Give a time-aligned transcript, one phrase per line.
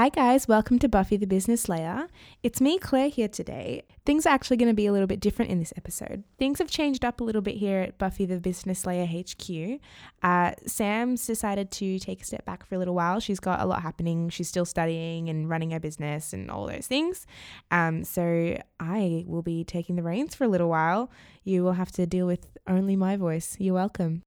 [0.00, 2.06] Hi, guys, welcome to Buffy the Business Slayer.
[2.42, 3.82] It's me, Claire, here today.
[4.06, 6.24] Things are actually going to be a little bit different in this episode.
[6.38, 9.78] Things have changed up a little bit here at Buffy the Business Slayer HQ.
[10.22, 13.20] Uh, Sam's decided to take a step back for a little while.
[13.20, 14.30] She's got a lot happening.
[14.30, 17.26] She's still studying and running her business and all those things.
[17.70, 21.10] Um, so I will be taking the reins for a little while.
[21.44, 23.54] You will have to deal with only my voice.
[23.60, 24.22] You're welcome.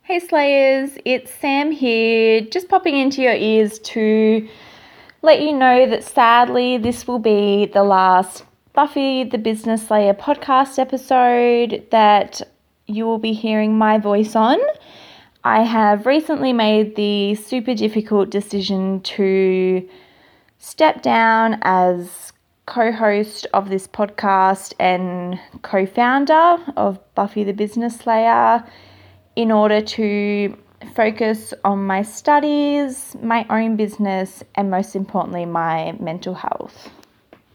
[0.00, 4.48] Hey Slayers, it's Sam here, just popping into your ears to
[5.24, 8.44] let you know that sadly this will be the last
[8.74, 12.42] Buffy the Business Slayer podcast episode that
[12.86, 14.58] you will be hearing my voice on.
[15.42, 19.88] I have recently made the super difficult decision to
[20.58, 22.34] step down as
[22.66, 28.62] co host of this podcast and co founder of Buffy the Business Slayer
[29.36, 36.34] in order to focus on my studies, my own business, and most importantly, my mental
[36.34, 36.90] health.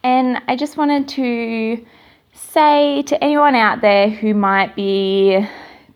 [0.03, 1.85] And I just wanted to
[2.33, 5.45] say to anyone out there who might be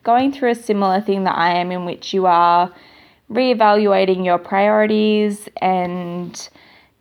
[0.03, 2.73] going through a similar thing that I am, in which you are
[3.31, 6.49] reevaluating your priorities and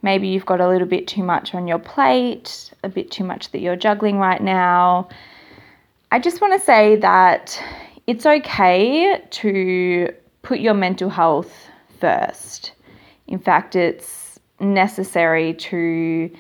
[0.03, 3.51] maybe you've got a little bit too much on your plate, a bit too much
[3.51, 5.09] that you're juggling right now.
[6.11, 7.61] I just want to say that
[8.07, 11.69] it's okay to put your mental health
[12.01, 12.73] first.
[13.27, 16.31] In fact, it's necessary to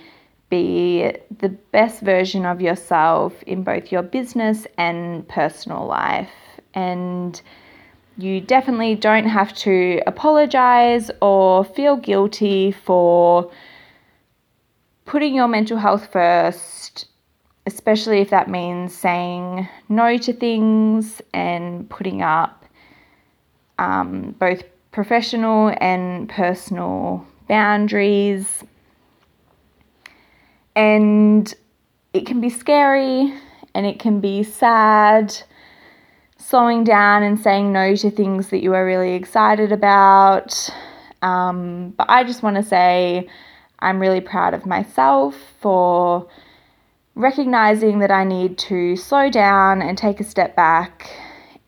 [0.50, 6.30] be the best version of yourself in both your business and personal life.
[6.74, 7.40] And
[8.18, 13.50] you definitely don't have to apologize or feel guilty for
[15.06, 17.06] putting your mental health first,
[17.66, 22.61] especially if that means saying no to things and putting up
[23.82, 28.62] um, both professional and personal boundaries.
[30.76, 31.52] And
[32.12, 33.34] it can be scary
[33.74, 35.36] and it can be sad,
[36.36, 40.70] slowing down and saying no to things that you are really excited about.
[41.20, 43.28] Um, but I just want to say
[43.80, 46.28] I'm really proud of myself for
[47.16, 51.10] recognizing that I need to slow down and take a step back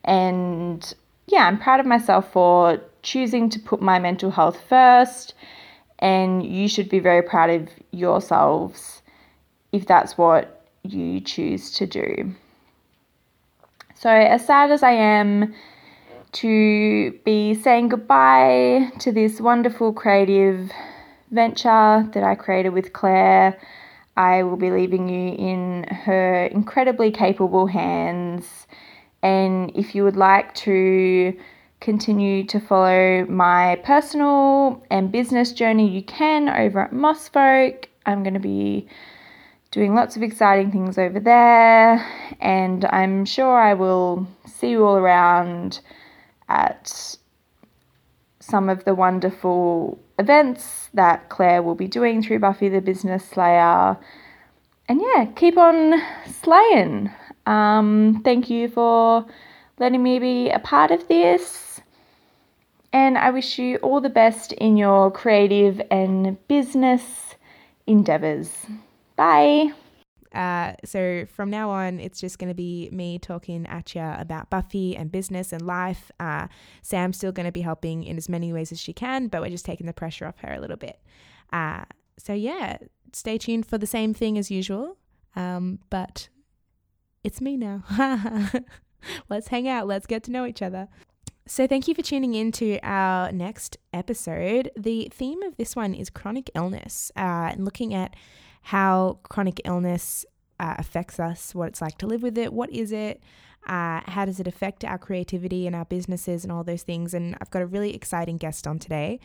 [0.05, 0.94] and
[1.27, 5.35] yeah, I'm proud of myself for choosing to put my mental health first.
[5.99, 9.03] And you should be very proud of yourselves
[9.73, 12.35] if that's what you choose to do.
[13.95, 15.55] So, as sad as I am
[16.33, 20.71] to be saying goodbye to this wonderful creative
[21.31, 23.59] venture that I created with Claire,
[24.17, 28.67] I will be leaving you in her incredibly capable hands
[29.25, 31.35] and if you would like to
[31.81, 37.87] continue to follow my personal and business journey, you can over at Mossfolk.
[38.05, 38.87] I'm going to be
[39.71, 42.07] doing lots of exciting things over there,
[42.39, 45.81] and I'm sure I will see you all around
[46.51, 47.17] at
[48.41, 53.97] some of the wonderful events that Claire will be doing through Buffy the Business Slayer.
[54.87, 55.95] And yeah, keep on
[56.27, 57.11] slaying.
[57.47, 59.27] Um, thank you for
[59.78, 61.81] letting me be a part of this.
[62.93, 67.34] And I wish you all the best in your creative and business
[67.87, 68.66] endeavors.
[69.16, 69.72] Bye.
[70.32, 74.50] Uh, so from now on, it's just going to be me talking at you about
[74.50, 76.11] Buffy and business and life.
[76.19, 76.49] Uh,
[76.82, 79.50] Sam's still going to be helping in as many ways as she can, but we're
[79.50, 80.99] just taking the pressure off her a little bit.
[81.53, 81.84] Uh,
[82.19, 82.78] so yeah,
[83.12, 84.97] stay tuned for the same thing as usual.
[85.37, 86.28] Um, but
[87.25, 87.83] it's me now.
[89.29, 89.87] let's hang out.
[89.87, 90.89] Let's get to know each other.
[91.47, 94.71] So, thank you for tuning in to our next episode.
[94.77, 98.15] The theme of this one is chronic illness uh, and looking at
[98.62, 100.25] how chronic illness
[100.59, 103.23] uh, affects us, what it's like to live with it, what is it,
[103.67, 107.12] uh, how does it affect our creativity and our businesses and all those things.
[107.12, 109.21] And I've got a really exciting guest on today.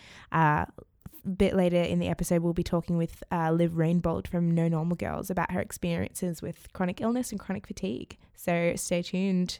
[1.37, 4.95] Bit later in the episode, we'll be talking with uh, Liv Rainbold from No Normal
[4.95, 8.17] Girls about her experiences with chronic illness and chronic fatigue.
[8.35, 9.59] So stay tuned.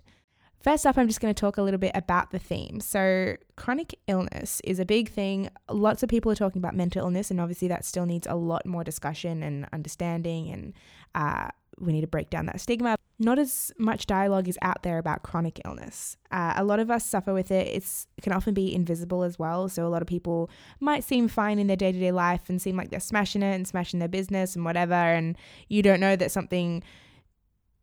[0.61, 2.81] First up, I'm just going to talk a little bit about the theme.
[2.81, 5.49] So, chronic illness is a big thing.
[5.69, 8.65] Lots of people are talking about mental illness, and obviously, that still needs a lot
[8.65, 10.73] more discussion and understanding and
[11.15, 11.47] uh,
[11.79, 12.95] we need to break down that stigma.
[13.17, 16.15] Not as much dialogue is out there about chronic illness.
[16.31, 17.67] Uh, a lot of us suffer with it.
[17.67, 19.67] It's, it can often be invisible as well.
[19.69, 20.49] So a lot of people
[20.79, 23.55] might seem fine in their day to day life and seem like they're smashing it
[23.55, 24.93] and smashing their business and whatever.
[24.93, 25.37] And
[25.67, 26.83] you don't know that something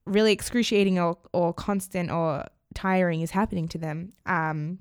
[0.06, 2.44] really excruciating or, or constant or
[2.74, 4.12] tiring is happening to them.
[4.24, 4.78] Um,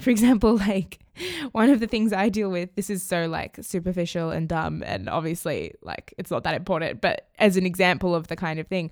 [0.00, 1.01] for example, like
[1.52, 5.08] one of the things I deal with, this is so like superficial and dumb, and
[5.08, 8.90] obviously, like, it's not that important, but as an example of the kind of thing,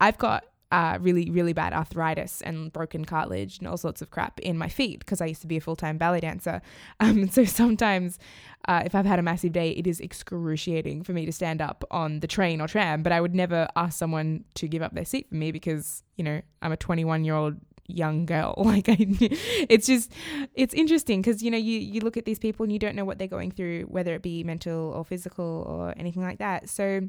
[0.00, 4.38] I've got uh, really, really bad arthritis and broken cartilage and all sorts of crap
[4.40, 6.60] in my feet because I used to be a full time ballet dancer.
[7.00, 8.18] Um, so sometimes,
[8.66, 11.84] uh, if I've had a massive day, it is excruciating for me to stand up
[11.90, 15.04] on the train or tram, but I would never ask someone to give up their
[15.04, 17.56] seat for me because, you know, I'm a 21 year old
[17.88, 20.12] young girl like I, it's just
[20.54, 23.04] it's interesting because you know you you look at these people and you don't know
[23.04, 27.00] what they're going through whether it be mental or physical or anything like that so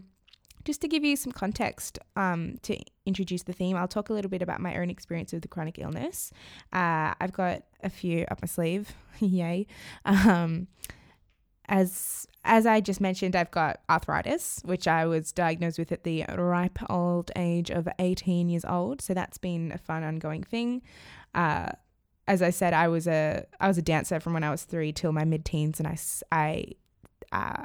[0.65, 4.29] just to give you some context um, to introduce the theme, I'll talk a little
[4.29, 6.31] bit about my own experience with the chronic illness.
[6.73, 9.67] Uh, I've got a few up my sleeve, yay.
[10.05, 10.67] Um,
[11.69, 16.25] as as I just mentioned, I've got arthritis, which I was diagnosed with at the
[16.35, 19.01] ripe old age of 18 years old.
[19.01, 20.81] So that's been a fun ongoing thing.
[21.35, 21.69] Uh,
[22.27, 24.91] as I said, I was a I was a dancer from when I was three
[24.91, 25.97] till my mid teens, and I
[26.31, 26.65] I
[27.31, 27.63] uh,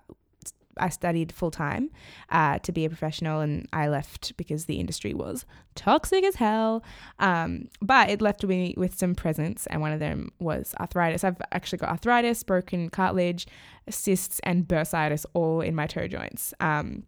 [0.79, 1.91] I studied full time
[2.31, 5.44] uh, to be a professional, and I left because the industry was
[5.75, 6.82] toxic as hell.
[7.19, 11.25] Um, but it left me with some presents, and one of them was arthritis.
[11.25, 13.47] I've actually got arthritis, broken cartilage,
[13.88, 16.55] cysts, and bursitis all in my toe joints.
[16.61, 17.05] Um,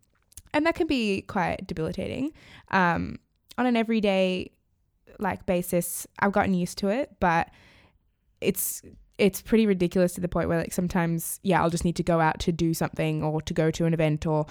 [0.52, 2.32] and that can be quite debilitating.
[2.70, 3.18] Um,
[3.58, 4.50] on an everyday
[5.18, 7.50] like basis, I've gotten used to it, but
[8.40, 8.82] it's
[9.18, 12.20] it's pretty ridiculous to the point where like sometimes yeah i'll just need to go
[12.20, 14.46] out to do something or to go to an event or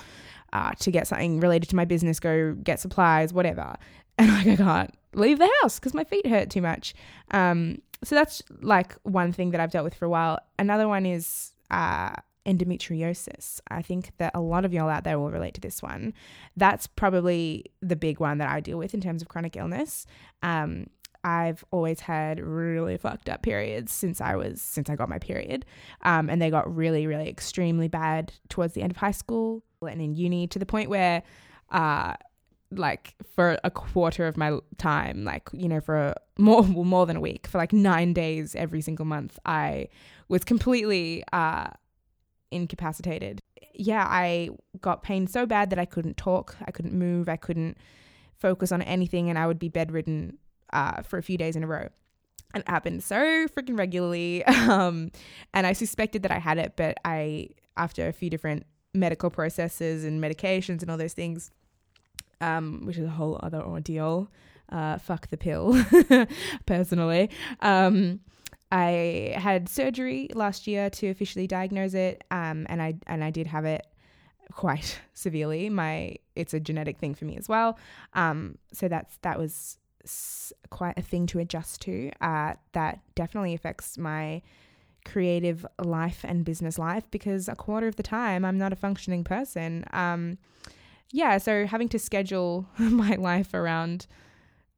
[0.54, 3.76] uh, to get something related to my business go get supplies whatever
[4.18, 6.94] and like i can't leave the house because my feet hurt too much
[7.32, 11.06] um, so that's like one thing that i've dealt with for a while another one
[11.06, 12.12] is uh,
[12.46, 13.60] endometriosis.
[13.70, 16.14] I think that a lot of y'all out there will relate to this one.
[16.56, 20.06] That's probably the big one that I deal with in terms of chronic illness.
[20.44, 20.88] Um,
[21.25, 25.66] I've always had really fucked up periods since I was since I got my period,
[26.04, 30.00] um, and they got really, really extremely bad towards the end of high school and
[30.00, 31.24] in uni to the point where,
[31.72, 32.13] uh,
[32.69, 37.16] like for a quarter of my time, like you know, for a, more more than
[37.16, 39.88] a week, for like nine days every single month, I
[40.27, 41.69] was completely uh,
[42.51, 43.39] incapacitated.
[43.74, 44.50] Yeah, I
[44.80, 47.80] got pain so bad that I couldn't talk, I couldn't move, I couldn't
[48.38, 50.38] focus on anything, and I would be bedridden
[50.75, 51.88] uh, for a few days in a row.
[52.54, 53.16] And it happened so
[53.48, 54.44] freaking regularly.
[54.66, 55.12] Um,
[55.54, 60.04] and I suspected that I had it, but I, after a few different medical processes
[60.04, 61.51] and medications and all those things,
[62.42, 64.30] um, which is a whole other ordeal,
[64.69, 65.81] uh, fuck the pill,
[66.66, 67.30] personally.
[67.62, 68.19] Um,
[68.72, 73.48] I had surgery last year to officially diagnose it, um, and I and I did
[73.48, 73.86] have it
[74.51, 75.69] quite severely.
[75.69, 77.77] My it's a genetic thing for me as well.
[78.13, 79.77] Um, so that's that was
[80.69, 82.12] quite a thing to adjust to.
[82.22, 84.42] Uh, that definitely affects my
[85.06, 89.24] creative life and business life because a quarter of the time I'm not a functioning
[89.24, 89.86] person.
[89.94, 90.38] Um,
[91.12, 94.07] yeah, so having to schedule my life around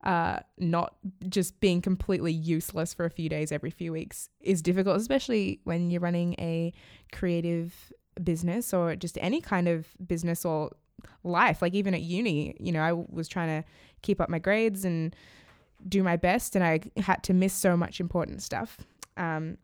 [0.03, 0.95] uh, not
[1.27, 5.89] just being completely useless for a few days every few weeks is difficult, especially when
[5.89, 6.71] you're running a
[7.12, 7.91] creative
[8.23, 10.71] business or just any kind of business or
[11.23, 11.62] life.
[11.62, 13.68] Like even at uni, you know, I was trying to
[14.01, 15.15] keep up my grades and
[15.88, 18.79] do my best, and I had to miss so much important stuff.
[19.15, 19.57] Um,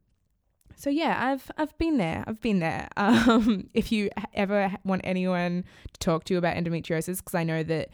[0.76, 2.24] so yeah, I've I've been there.
[2.28, 2.88] I've been there.
[2.98, 7.64] Um, if you ever want anyone to talk to you about endometriosis, because I know
[7.64, 7.90] that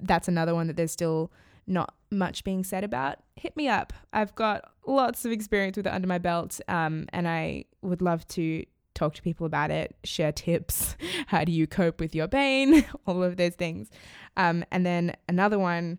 [0.00, 1.30] that's another one that there's still
[1.66, 3.92] not much being said about, hit me up.
[4.12, 8.26] I've got lots of experience with it under my belt, um, and I would love
[8.28, 8.64] to
[9.02, 10.96] talk to people about it, share tips.
[11.26, 12.84] How do you cope with your pain?
[13.06, 13.90] All of those things.
[14.36, 15.98] Um, and then another one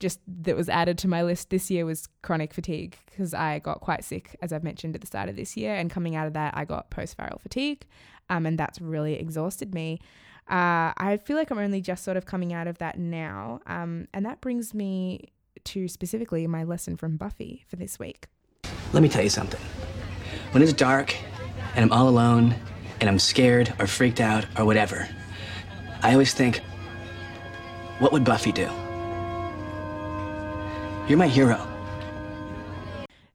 [0.00, 3.80] just that was added to my list this year was chronic fatigue because I got
[3.80, 5.74] quite sick, as I've mentioned at the start of this year.
[5.74, 7.86] And coming out of that, I got post viral fatigue.
[8.30, 10.00] Um, and that's really exhausted me.
[10.48, 13.60] Uh, I feel like I'm only just sort of coming out of that now.
[13.66, 15.32] Um, and that brings me
[15.64, 18.26] to specifically my lesson from Buffy for this week.
[18.92, 19.60] Let me tell you something.
[20.52, 21.16] When it's dark
[21.74, 22.54] and I'm all alone
[23.00, 25.08] and I'm scared or freaked out or whatever,
[26.02, 26.58] I always think,
[27.98, 28.70] what would Buffy do?
[31.08, 31.66] You're my hero.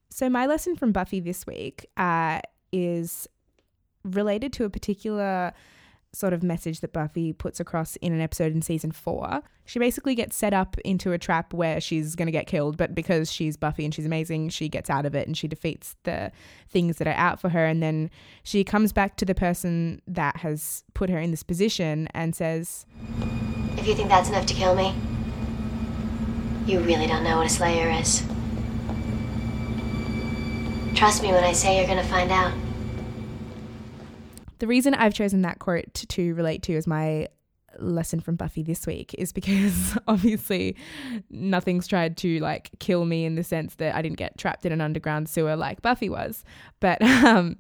[0.10, 2.42] So, my lesson from Buffy this week uh,
[2.72, 3.28] is
[4.04, 5.54] related to a particular
[6.14, 9.42] sort of message that Buffy puts across in an episode in season four.
[9.66, 12.96] She basically gets set up into a trap where she's going to get killed, but
[12.96, 16.32] because she's Buffy and she's amazing, she gets out of it and she defeats the
[16.68, 17.66] things that are out for her.
[17.66, 18.10] And then
[18.44, 22.86] she comes back to the person that has put her in this position and says,
[23.78, 24.96] If you think that's enough to kill me,
[26.66, 28.24] you really don't know what a slayer is.
[30.96, 32.54] Trust me when I say you're gonna find out.
[34.60, 37.28] The reason I've chosen that quote to, to relate to as my
[37.78, 40.76] lesson from Buffy this week is because obviously
[41.30, 44.72] nothing's tried to like kill me in the sense that I didn't get trapped in
[44.72, 46.44] an underground sewer like Buffy was.
[46.80, 47.58] But um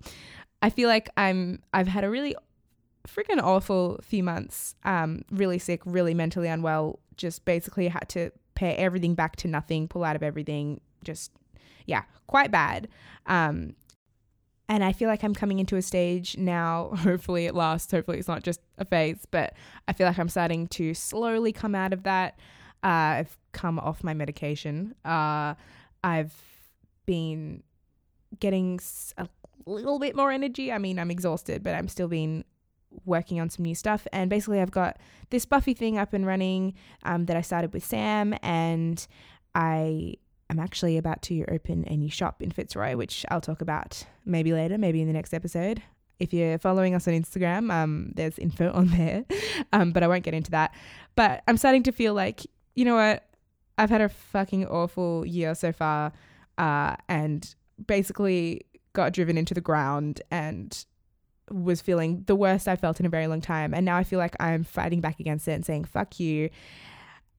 [0.61, 2.35] I feel like I'm I've had a really
[3.07, 4.75] freaking awful few months.
[4.83, 9.87] Um really sick, really mentally unwell, just basically had to pare everything back to nothing,
[9.87, 11.31] pull out of everything, just
[11.85, 12.87] yeah, quite bad.
[13.25, 13.75] Um
[14.69, 18.27] and I feel like I'm coming into a stage now, hopefully it lasts, hopefully it's
[18.27, 19.55] not just a phase, but
[19.87, 22.39] I feel like I'm starting to slowly come out of that.
[22.83, 24.93] Uh, I've come off my medication.
[25.03, 25.55] Uh,
[26.03, 26.33] I've
[27.07, 27.63] been
[28.39, 28.79] getting
[29.17, 29.27] a
[29.65, 30.71] little bit more energy.
[30.71, 32.45] I mean, I'm exhausted, but I'm still been
[33.05, 34.07] working on some new stuff.
[34.13, 34.97] And basically, I've got
[35.31, 39.05] this Buffy thing up and running um, that I started with Sam, and
[39.55, 40.15] I
[40.49, 44.51] I'm actually about to open a new shop in Fitzroy, which I'll talk about maybe
[44.51, 45.81] later, maybe in the next episode.
[46.19, 49.25] If you're following us on Instagram, um, there's info on there,
[49.71, 50.73] um, but I won't get into that.
[51.15, 53.25] But I'm starting to feel like, you know what?
[53.77, 56.11] I've had a fucking awful year so far,
[56.57, 60.85] uh, and basically got driven into the ground and
[61.51, 63.73] was feeling the worst I felt in a very long time.
[63.73, 66.49] And now I feel like I'm fighting back against it and saying, fuck you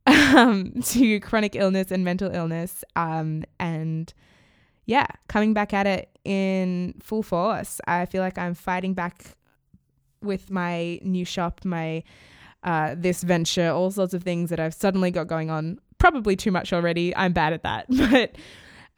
[0.07, 2.85] um, to chronic illness and mental illness.
[2.97, 4.13] Um, and
[4.87, 7.81] yeah, coming back at it in full force.
[7.87, 9.37] I feel like I'm fighting back
[10.23, 12.03] with my new shop, my
[12.63, 15.79] uh, this venture, all sorts of things that I've suddenly got going on.
[15.99, 17.15] Probably too much already.
[17.17, 18.37] I'm bad at that, but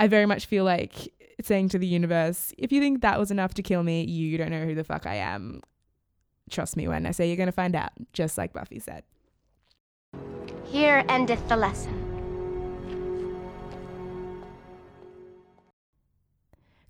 [0.01, 3.55] I very much feel like saying to the universe, if you think that was enough
[3.55, 5.61] to kill me, you don't know who the fuck I am.
[6.51, 9.05] Trust me when I say you're going to find out, just like Buffy said.
[10.73, 12.03] Here endeth the lesson.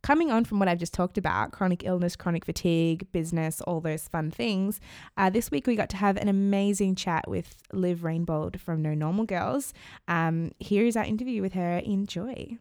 [0.02, 4.09] coming on from what I've just talked about chronic illness, chronic fatigue, business, all those
[4.09, 4.81] fun things
[5.17, 8.95] uh, this week we got to have an amazing chat with Liv Rainbold from No
[8.95, 9.73] Normal Girls.
[10.09, 11.79] Um, here is our interview with her.
[11.79, 12.59] Enjoy.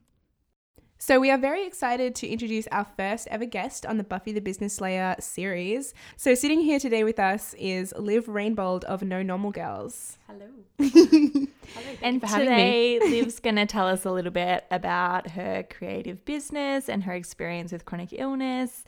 [1.04, 4.40] So, we are very excited to introduce our first ever guest on the Buffy the
[4.40, 5.96] Business Slayer series.
[6.16, 10.20] So, sitting here today with us is Liv Rainbold of No Normal Girls.
[10.28, 10.46] Hello.
[12.04, 13.00] And for having me.
[13.00, 17.14] today, Liv's going to tell us a little bit about her creative business and her
[17.14, 18.84] experience with chronic illness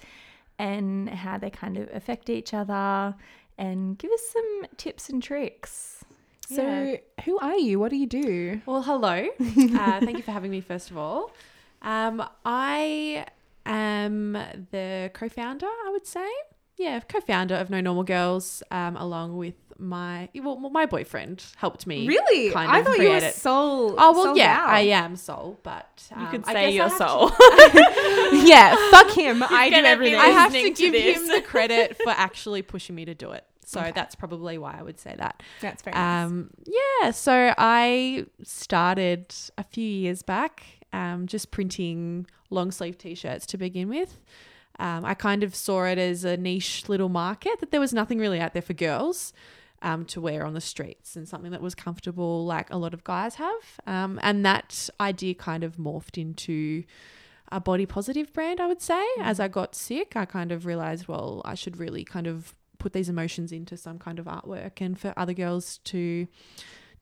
[0.59, 3.15] and how they kind of affect each other
[3.57, 6.05] and give us some tips and tricks.
[6.47, 6.97] So, Yeah.
[7.25, 7.79] who are you?
[7.79, 8.61] What do you do?
[8.67, 9.29] Well, hello.
[9.39, 11.31] uh, thank you for having me, first of all.
[11.83, 13.25] Um, I
[13.65, 14.33] am
[14.71, 16.27] the co founder, I would say.
[16.77, 21.85] Yeah, co founder of No Normal Girls, um, along with my, well, my boyfriend helped
[21.85, 22.07] me.
[22.07, 22.51] Really?
[22.51, 23.35] Kind of I thought you were create it.
[23.35, 23.95] soul.
[23.97, 24.69] Oh, well, sold yeah, out.
[24.69, 26.07] I am sole, but.
[26.11, 28.43] You um, could say guess your I have to- soul.
[28.47, 29.43] yeah, fuck him.
[29.43, 30.19] I do everything.
[30.19, 33.31] I have to listening to give him the credit for actually pushing me to do
[33.31, 33.45] it.
[33.65, 35.41] So that's probably why I would say that.
[35.61, 36.25] That's very nice.
[36.25, 40.63] Um, yeah, so I started a few years back
[40.93, 44.21] um, just printing long sleeve t shirts to begin with.
[44.79, 48.17] Um, I kind of saw it as a niche little market that there was nothing
[48.17, 49.33] really out there for girls
[49.81, 53.03] um, to wear on the streets and something that was comfortable, like a lot of
[53.03, 53.79] guys have.
[53.85, 56.85] Um, and that idea kind of morphed into
[57.51, 59.05] a body positive brand, I would say.
[59.19, 62.93] As I got sick, I kind of realized, well, I should really kind of put
[62.93, 66.27] these emotions into some kind of artwork and for other girls to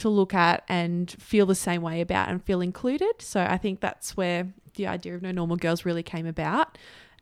[0.02, 3.22] to look at and feel the same way about and feel included.
[3.22, 6.78] So I think that's where the idea of No Normal Girls really came about,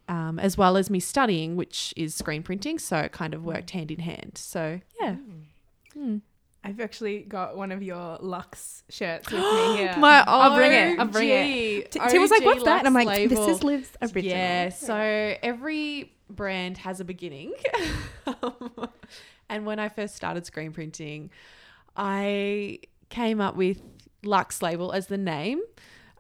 [0.08, 2.80] um, as well as me studying, which is screen printing.
[2.80, 4.34] So it kind of worked hand in hand.
[4.36, 5.16] So yeah.
[5.16, 5.40] Hmm.
[5.94, 6.18] Hmm.
[6.62, 9.96] I've actually got one of your Lux shirts with me here.
[9.98, 11.00] My I'll bring it.
[11.00, 11.92] I'll bring it.
[11.92, 13.64] T- Tim was like, "What's that?" And I'm like, "This is.
[13.64, 17.54] Liv's original." Yeah, so every brand has a beginning.
[18.44, 18.90] Um,
[19.50, 21.32] and when I first started screen printing,
[22.00, 22.80] I
[23.10, 23.82] came up with
[24.24, 25.62] Lux Label as the name,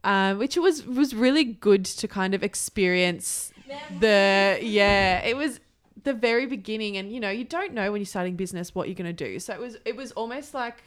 [0.03, 3.53] um, which was was really good to kind of experience
[3.99, 5.23] the yeah.
[5.23, 5.61] It was
[6.03, 8.95] the very beginning, and you know you don't know when you're starting business what you're
[8.95, 9.39] gonna do.
[9.39, 10.83] So it was it was almost like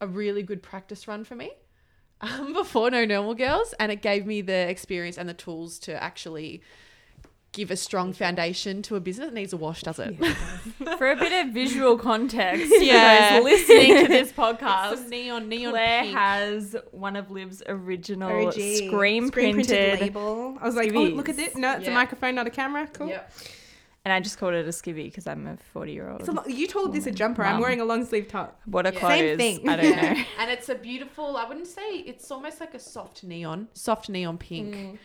[0.00, 1.52] a really good practice run for me
[2.22, 6.02] um, before No Normal Girls, and it gave me the experience and the tools to
[6.02, 6.62] actually
[7.52, 9.28] give a strong foundation to a business.
[9.28, 10.16] It needs a wash, does it?
[10.98, 13.38] For a bit of visual context, Yeah.
[13.38, 16.16] for listening to this Some podcast, neon, neon Claire pink.
[16.16, 18.54] has one of Liv's original OG.
[18.54, 20.56] screen printed, label.
[20.60, 21.54] I was like, "Oh, look at this!
[21.56, 22.88] No, it's a microphone, not a camera.
[22.92, 23.32] Cool." Yep.
[24.04, 26.20] and I just called it a skivvy because I'm a 40 year old.
[26.20, 27.44] It's a lo- you told this a jumper.
[27.44, 28.60] I'm wearing a long sleeve top.
[28.64, 28.98] What a Yeah.
[28.98, 29.38] clothes?
[29.38, 29.68] Same thing.
[29.68, 30.22] I don't know.
[30.40, 31.36] and it's a beautiful.
[31.36, 34.74] I wouldn't say it's almost like a soft neon, soft neon pink.
[34.74, 34.98] Mm.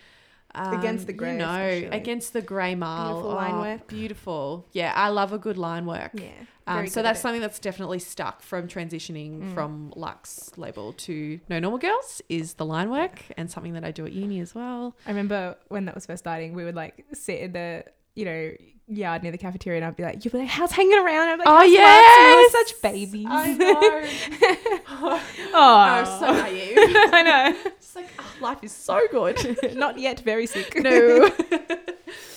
[0.57, 1.97] Against the you grey know, especially.
[1.97, 3.13] against the grey marl.
[3.13, 3.87] Beautiful line Oh, work.
[3.87, 4.65] Beautiful.
[4.73, 6.11] Yeah, I love a good line work.
[6.13, 6.31] Yeah.
[6.65, 9.53] Um, so that's something that's definitely stuck from transitioning Mm.
[9.53, 13.91] from Lux label to No Normal Girls is the line work and something that I
[13.91, 14.95] do at uni as well.
[15.05, 17.85] I remember when that was first starting, we would like sit in the,
[18.17, 18.51] you know,
[18.89, 21.27] yard near the cafeteria and I'd be like, you'd be like, how's hanging around?
[21.29, 21.65] I'm like, Oh, yeah.
[21.65, 22.51] We yes!
[22.51, 23.27] such babies.
[23.29, 25.19] I know.
[25.53, 26.77] oh, I'm so naive.
[26.77, 27.57] I know.
[27.65, 29.57] It's like, oh, life is so good.
[29.75, 30.73] Not yet very sick.
[30.77, 31.29] no.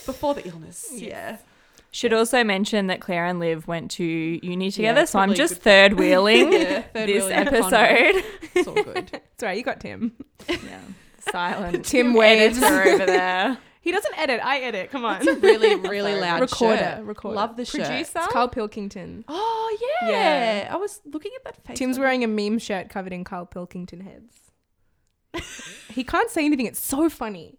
[0.06, 0.88] Before the illness.
[0.92, 1.38] Yeah.
[1.92, 5.94] Should also mention that Claire and Liv went to uni together, so I'm just third
[5.94, 8.24] wheeling Yeah, third this wheeling episode.
[8.54, 9.10] It's all good.
[9.12, 9.56] It's all right.
[9.58, 10.12] You got Tim.
[10.48, 10.78] yeah.
[11.32, 12.62] Silent Tim waves.
[12.62, 13.58] editor over there.
[13.82, 14.40] He doesn't edit.
[14.44, 14.90] I edit.
[14.90, 15.16] Come on.
[15.18, 16.76] It's a really, really loud recorder.
[16.76, 17.04] shirt.
[17.04, 17.36] Recorder.
[17.36, 17.86] Love the shirt.
[17.86, 18.18] Producer?
[18.18, 19.24] It's Carl Pilkington.
[19.28, 20.10] Oh yeah.
[20.10, 20.68] Yeah.
[20.72, 21.78] I was looking at that face.
[21.78, 24.36] Tim's wearing a meme shirt covered in Carl Pilkington heads.
[25.88, 26.66] he can't say anything.
[26.66, 27.58] It's so funny.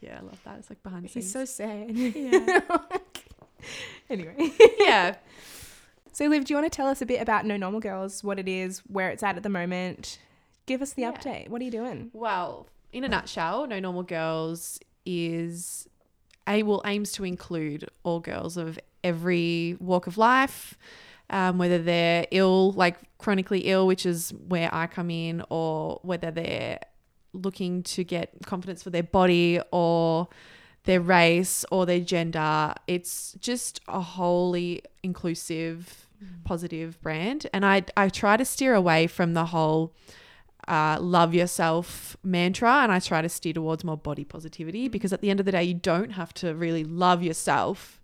[0.00, 0.58] Yeah, I love that.
[0.58, 1.50] It's like behind the He's scenes.
[1.50, 1.90] so sad.
[1.90, 2.78] yeah.
[4.10, 4.52] anyway.
[4.78, 5.16] yeah.
[6.12, 8.38] So, Liv, do you want to tell us a bit about No Normal Girls, what
[8.38, 10.18] it is, where it's at at the moment?
[10.66, 11.12] Give us the Yeah.
[11.12, 11.48] update.
[11.48, 12.10] What are you doing?
[12.12, 15.88] Well, in a nutshell, No Normal Girls is
[16.48, 20.76] a well aims to include all girls of every walk of life,
[21.30, 26.30] um, whether they're ill, like chronically ill, which is where I come in, or whether
[26.30, 26.80] they're
[27.32, 30.28] looking to get confidence for their body or
[30.84, 32.74] their race or their gender.
[32.86, 36.08] It's just a wholly inclusive,
[36.44, 37.46] positive brand.
[37.52, 39.94] And I, I try to steer away from the whole
[40.70, 45.20] uh, love yourself mantra and I try to steer towards more body positivity because at
[45.20, 48.00] the end of the day, you don't have to really love yourself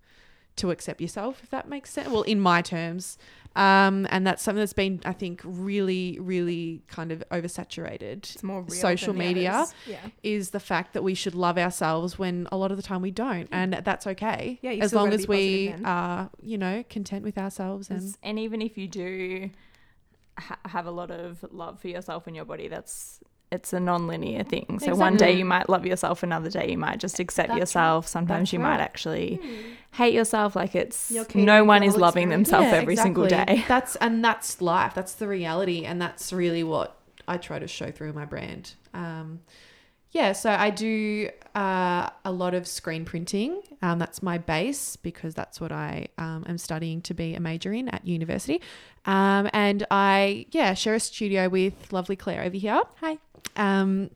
[0.56, 2.08] to accept yourself, if that makes sense.
[2.08, 3.18] Well, in my terms.
[3.54, 8.60] Um, and that's something that's been, I think, really, really kind of oversaturated It's more
[8.60, 9.66] real social media.
[9.86, 9.98] Yeah.
[10.22, 13.10] is the fact that we should love ourselves when a lot of the time we
[13.10, 14.58] don't, and that's okay.
[14.60, 15.86] Yeah, as long as we then.
[15.86, 19.50] are, you know, content with ourselves and And even if you do
[20.38, 23.20] ha- have a lot of love for yourself and your body, that's
[23.52, 24.80] it's a non-linear thing.
[24.80, 28.08] So one day you might love yourself, another day you might just accept That's yourself.
[28.08, 28.78] Sometimes That's you right.
[28.78, 29.40] might actually
[29.92, 30.56] hate yourself.
[30.56, 32.50] Like it's no one is loving experience.
[32.50, 33.64] themselves Yeah, every single day.
[33.68, 34.94] That's and that's life.
[34.94, 38.74] That's the reality, and that's really what I try to show through my brand.
[38.92, 39.40] Um,
[40.12, 43.60] yeah, so I do uh, a lot of screen printing.
[43.82, 47.72] Um, that's my base because that's what I um, am studying to be a major
[47.72, 48.62] in at university.
[49.04, 52.82] Um, and I, yeah, share a studio with lovely Claire over here.
[53.00, 53.18] Hi.
[53.56, 54.10] Um,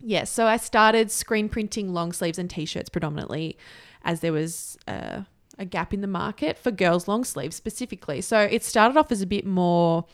[0.00, 3.56] yeah, so I started screen printing long sleeves and t-shirts predominantly
[4.04, 5.22] as there was uh,
[5.58, 8.20] a gap in the market for girls long sleeves specifically.
[8.20, 10.04] So it started off as a bit more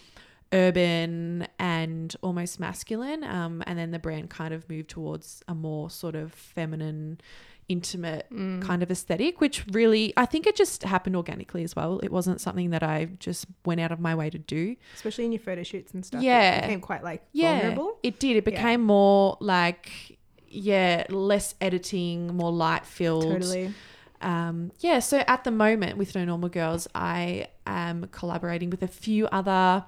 [0.52, 5.88] urban and almost masculine um, and then the brand kind of moved towards a more
[5.90, 7.20] sort of feminine
[7.68, 8.26] intimate
[8.60, 12.38] kind of aesthetic which really i think it just happened organically as well it wasn't
[12.40, 15.62] something that i just went out of my way to do Especially in your photo
[15.62, 16.22] shoots and stuff.
[16.22, 16.40] Yeah.
[16.40, 16.60] it Yeah.
[16.66, 17.98] became quite like yeah, vulnerable.
[18.02, 18.36] it did.
[18.36, 23.22] It became more like, yeah, less editing, more light filled.
[23.24, 23.72] Totally.
[24.20, 28.88] Um, yeah, so at the moment with No Normal Girls, I am collaborating with a
[28.88, 29.84] few other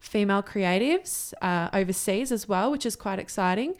[0.00, 3.74] female creatives uh, overseas as well, which is quite exciting.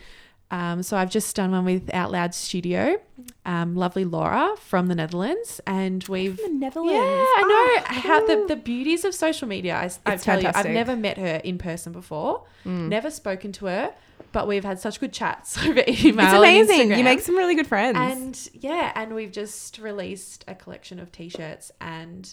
[0.48, 3.00] Um, so I've just done one with Out Loud Studio,
[3.44, 6.92] um, lovely Laura from the Netherlands, and we've The Netherlands.
[6.94, 8.46] yeah, I know Ah, how the, cool.
[8.46, 9.74] the beauties of social media.
[9.74, 12.88] I, I tell you, I've never met her in person before, Mm.
[12.88, 13.92] never spoken to her,
[14.31, 16.26] but we've had such good chats over email.
[16.44, 16.96] It's amazing.
[16.96, 17.96] You make some really good friends.
[17.98, 22.33] and yeah, and we've just released a collection of t-shirts and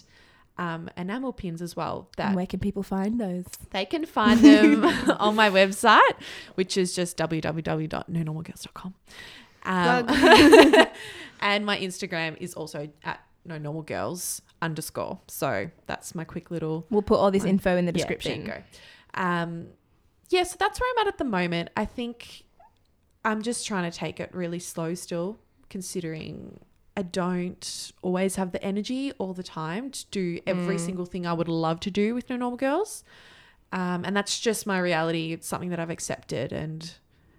[0.56, 3.44] um, enamel pins as well that And where can people find those?
[3.70, 4.84] they can find them
[5.18, 6.14] on my website,
[6.54, 8.94] which is just www.nonormalgirls.com.
[9.66, 10.06] Um,
[11.40, 15.20] and my Instagram is also at no normal girls underscore.
[15.28, 17.50] So that's my quick little We'll put all this One.
[17.50, 18.44] info in the description.
[18.44, 18.62] go.
[19.14, 19.68] Um,
[20.30, 21.70] yeah, so that's where I'm at at the moment.
[21.76, 22.44] I think
[23.24, 25.38] I'm just trying to take it really slow still,
[25.68, 26.60] considering
[26.96, 31.32] I don't always have the energy all the time to do every single thing I
[31.32, 33.02] would love to do with No Normal Girls.
[33.72, 35.32] Um, and that's just my reality.
[35.32, 36.92] It's something that I've accepted and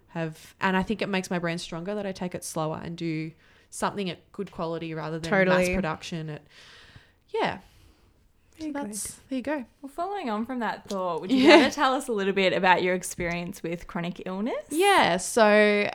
[0.09, 2.97] have, and I think it makes my brand stronger that I take it slower and
[2.97, 3.31] do
[3.69, 5.73] something at good quality rather than mass Totally.
[5.75, 6.29] production.
[6.29, 6.41] At
[7.33, 7.59] yeah,
[8.59, 9.65] so that's there you go.
[9.81, 11.47] Well, following on from that thought, would you Yeah.
[11.47, 14.55] be able to tell us a little bit about your experience with chronic illness?
[14.69, 15.89] Yeah, so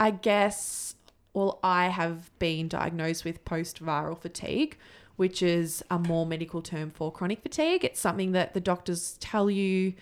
[0.00, 0.95] I guess,
[1.36, 4.78] well, I have been diagnosed with post viral fatigue,
[5.16, 7.84] which is a more medical term for chronic fatigue.
[7.84, 9.92] It's something that the doctors tell you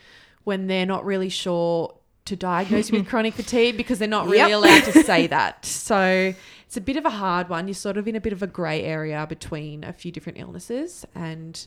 [0.44, 1.92] when they're not really sure
[2.26, 4.52] to diagnose you with chronic fatigue because they're not really Yep.
[4.52, 5.64] allowed to say that.
[5.66, 6.32] So
[6.66, 7.66] it's a bit of a hard one.
[7.66, 11.04] You're sort of in a bit of a grey area between a few different illnesses.
[11.16, 11.66] And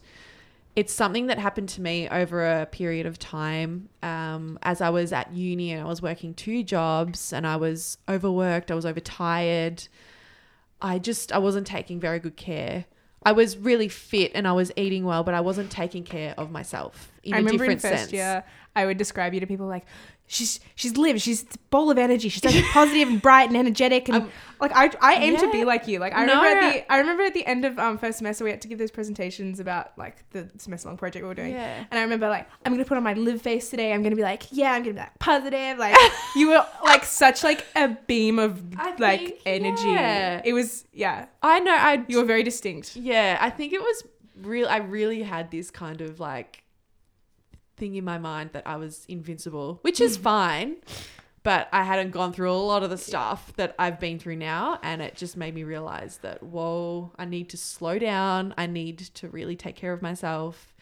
[0.78, 5.12] it's something that happened to me over a period of time um, as I was
[5.12, 9.88] at uni and I was working two jobs and I was overworked, I was overtired.
[10.80, 12.86] I just I wasn't taking very good care.
[13.26, 16.52] I was really fit and I was eating well, but I wasn't taking care of
[16.52, 18.14] myself in I a remember in different first sense.
[18.14, 18.44] year,
[18.76, 19.88] I would describe you to people like,
[20.28, 24.08] she's she's lived, she's a bowl of energy, she's like positive and bright and energetic,
[24.10, 26.00] and Um, like I I aim to be like you.
[26.00, 26.36] Like I No.
[26.42, 28.68] remember at the I remember at the end of um first semester we had to
[28.68, 31.86] give those presentations about like the semester long project we were doing, Yeah.
[31.90, 33.94] and I remember like I'm gonna put on my Liv face today.
[33.94, 35.78] I'm gonna be like, yeah, I'm gonna be like positive.
[35.78, 35.96] Like
[36.36, 39.90] you were like such like a beam of I like think, energy.
[39.90, 40.42] yeah.
[40.44, 41.28] It was yeah.
[41.42, 42.96] I know I You were very distinct.
[42.96, 44.04] Yeah, I think it was
[44.42, 44.68] real.
[44.68, 46.64] I really had this kind of like
[47.78, 50.24] thing in my mind that I was invincible, which is hmm.
[50.24, 50.76] fine.
[51.44, 54.80] But I hadn't gone through a lot of the stuff that I've been through now.
[54.84, 58.54] And it just made me realize that, whoa, I need to slow down.
[58.58, 60.74] I need to really take care of myself.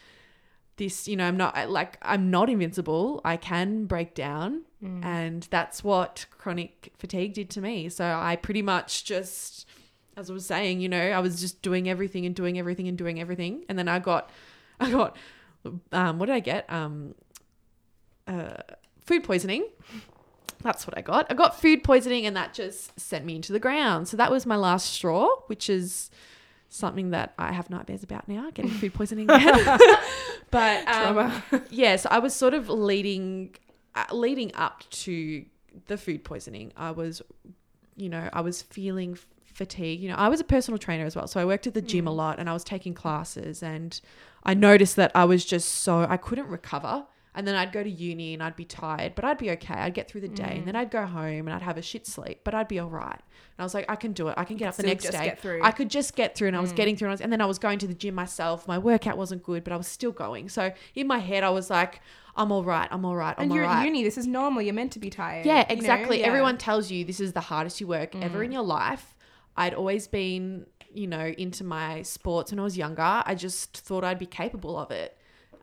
[0.77, 3.21] This, you know, I'm not like, I'm not invincible.
[3.23, 4.63] I can break down.
[4.81, 5.03] Hmm.
[5.03, 7.87] And that's what chronic fatigue did to me.
[7.89, 9.67] So I pretty much just,
[10.17, 12.97] as I was saying, you know, I was just doing everything and doing everything and
[12.97, 13.65] doing everything.
[13.69, 14.31] And then I got,
[14.79, 15.15] I got,
[15.91, 16.71] um, what did I get?
[16.71, 17.15] Um,
[18.27, 18.57] uh,
[19.05, 19.67] food poisoning.
[20.61, 21.27] That's what I got.
[21.29, 24.07] I got food poisoning and that just sent me into the ground.
[24.07, 26.09] So that was my last straw, which is
[26.69, 29.79] something that I have nightmares about now, getting food poisoning again.
[30.51, 31.43] but um, Trauma.
[31.69, 33.55] yeah, so I was sort of leading
[33.93, 35.45] uh, leading up to
[35.87, 36.73] the food poisoning.
[36.75, 37.21] I was,
[37.95, 39.17] you know, I was feeling
[39.55, 40.01] fatigue.
[40.01, 42.07] You know, I was a personal trainer as well, so I worked at the gym
[42.07, 42.15] a mm.
[42.15, 43.99] lot, and I was taking classes, and
[44.43, 47.05] I noticed that I was just so I couldn't recover.
[47.37, 49.73] And then I'd go to uni and I'd be tired, but I'd be okay.
[49.73, 50.79] I'd get through the day, and then mm.
[50.79, 53.11] I'd go home and I'd have a shit sleep, but I'd be all right.
[53.11, 54.35] And I was like, I can do it.
[54.37, 55.25] I can get up the next just day.
[55.25, 55.59] get through.
[55.61, 56.77] I could just get through, and I was mm.
[56.77, 58.69] getting through, and, I was, and then I was going to the gym myself.
[58.69, 60.47] My workout wasn't good, but I was still going.
[60.47, 61.99] So in my head, I was like,
[62.37, 62.87] I'm all right.
[62.91, 63.35] I'm all right.
[63.37, 63.79] I'm and all you're right.
[63.79, 64.03] at uni.
[64.03, 64.61] This is normal.
[64.61, 65.45] You're meant to be tired.
[65.45, 65.81] Yeah, you know?
[65.81, 66.19] exactly.
[66.21, 66.27] Yeah.
[66.27, 69.14] Everyone tells you this is the hardest you work ever in your life.
[69.57, 73.23] I'd always been, you know, into my sports when I was younger.
[73.25, 75.17] I just thought I'd be capable of it.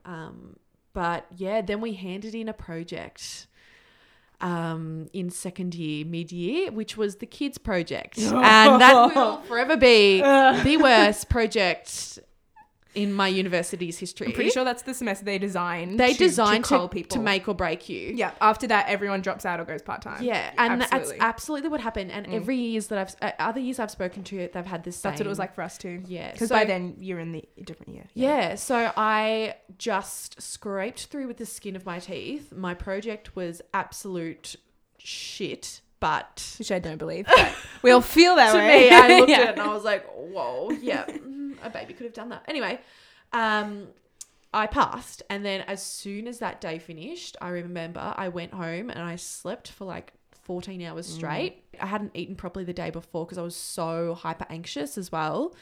[0.05, 0.57] Um,
[0.93, 3.47] but yeah, then we handed in a project
[4.41, 8.19] um, in second year, mid year, which was the kids project.
[8.19, 12.19] and that will forever be the worst project
[12.95, 14.27] in my university's history.
[14.29, 15.99] I'm pretty sure that's the semester they designed.
[15.99, 18.13] they to, designed to, to, to, make or break you.
[18.15, 18.33] Yeah.
[18.41, 20.23] After that, everyone drops out or goes part time.
[20.23, 21.09] Yeah, and absolutely.
[21.13, 22.11] that's absolutely what happened.
[22.13, 25.01] And every years that I've uh, other years I've spoken to, they've had this.
[25.01, 26.03] That's what it was like for us too.
[26.07, 28.05] Yeah, Because so- by then you're in the different year.
[28.15, 32.53] Yeah, so I just scraped through with the skin of my teeth.
[32.53, 34.57] My project was absolute
[34.99, 37.27] shit, but Which I don't believe.
[37.83, 38.91] We all feel that to way.
[38.91, 39.37] me, I looked Yeah.
[39.39, 41.07] at it and I was like, "Whoa, yeah,
[41.55, 42.81] mm, a baby could have done that." Anyway,
[43.33, 43.89] um,
[44.53, 48.91] I passed, and then as soon as that day finished, I remember I went home
[48.91, 50.13] and I slept for like
[50.43, 51.65] 14 hours straight.
[51.81, 55.55] I hadn't eaten properly the day before because I was so hyper anxious as well.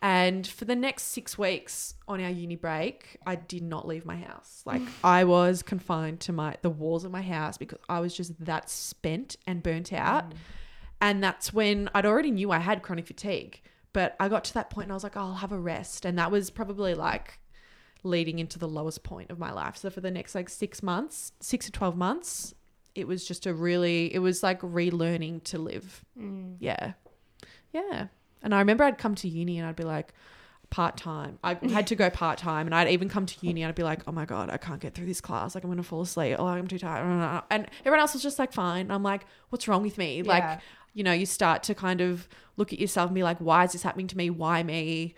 [0.00, 4.16] And for the next six weeks on our uni break, I did not leave my
[4.16, 4.62] house.
[4.66, 8.44] Like I was confined to my the walls of my house because I was just
[8.44, 10.32] that spent and burnt out.
[11.00, 13.62] And that's when I'd already knew I had chronic fatigue.
[13.92, 16.04] But I got to that point and I was like, oh, I'll have a rest.
[16.04, 17.38] And that was probably like
[18.02, 19.76] leading into the lowest point of my life.
[19.76, 22.54] So for the next like six months, six to 12 months,
[22.94, 26.04] it was just a really, it was like relearning to live.
[26.18, 26.56] Mm.
[26.60, 26.92] Yeah.
[27.72, 28.08] Yeah.
[28.42, 30.12] And I remember I'd come to uni and I'd be like,
[30.70, 31.38] part time.
[31.42, 33.82] I had to go part time, and I'd even come to uni and I'd be
[33.82, 35.54] like, "Oh my god, I can't get through this class.
[35.54, 36.36] Like I'm gonna fall asleep.
[36.38, 39.68] Oh, I'm too tired." And everyone else was just like, "Fine." And I'm like, "What's
[39.68, 40.60] wrong with me?" Yeah.
[40.94, 43.72] You know, you start to kind of look at yourself and be like, "Why is
[43.72, 44.30] this happening to me?
[44.30, 45.14] Why me?"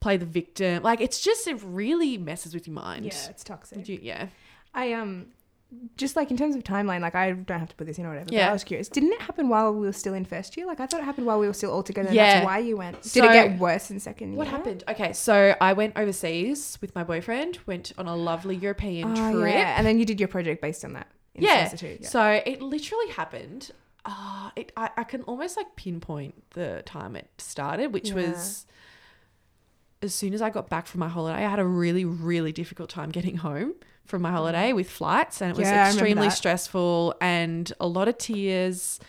[0.00, 0.82] Play the victim.
[0.82, 3.06] Like it's just it really messes with your mind.
[3.06, 3.88] Yeah, it's toxic.
[3.88, 4.28] You- yeah.
[4.74, 5.26] I um
[5.96, 8.10] just like in terms of timeline, like I don't have to put this in or
[8.10, 8.26] whatever.
[8.26, 8.50] But Yeah.
[8.50, 8.88] I was curious.
[8.88, 10.64] Didn't it happen while we were still in first year?
[10.64, 12.06] Like I thought it happened while we were still all together.
[12.08, 12.34] And Yeah.
[12.34, 13.02] That's why you went.
[13.02, 14.38] Did So- it get worse in second year?
[14.38, 14.84] What happened?
[14.88, 17.58] Okay, so I went overseas with my boyfriend.
[17.66, 19.54] Went on a lovely European Oh, trip.
[19.54, 19.74] yeah.
[19.76, 21.08] And then you did your project based on that.
[21.34, 21.68] in yeah.
[21.82, 22.08] yeah.
[22.08, 23.72] So it literally happened.
[24.06, 28.14] Uh, it I, I can almost like pinpoint the time it started, which Yeah.
[28.14, 28.66] was
[30.02, 31.44] as soon as I got back from my holiday.
[31.44, 35.50] I had a really really difficult time getting home from my holiday with flights, and
[35.50, 35.72] it was Mm.
[35.72, 39.00] Yeah, extremely stressful and a lot of tears.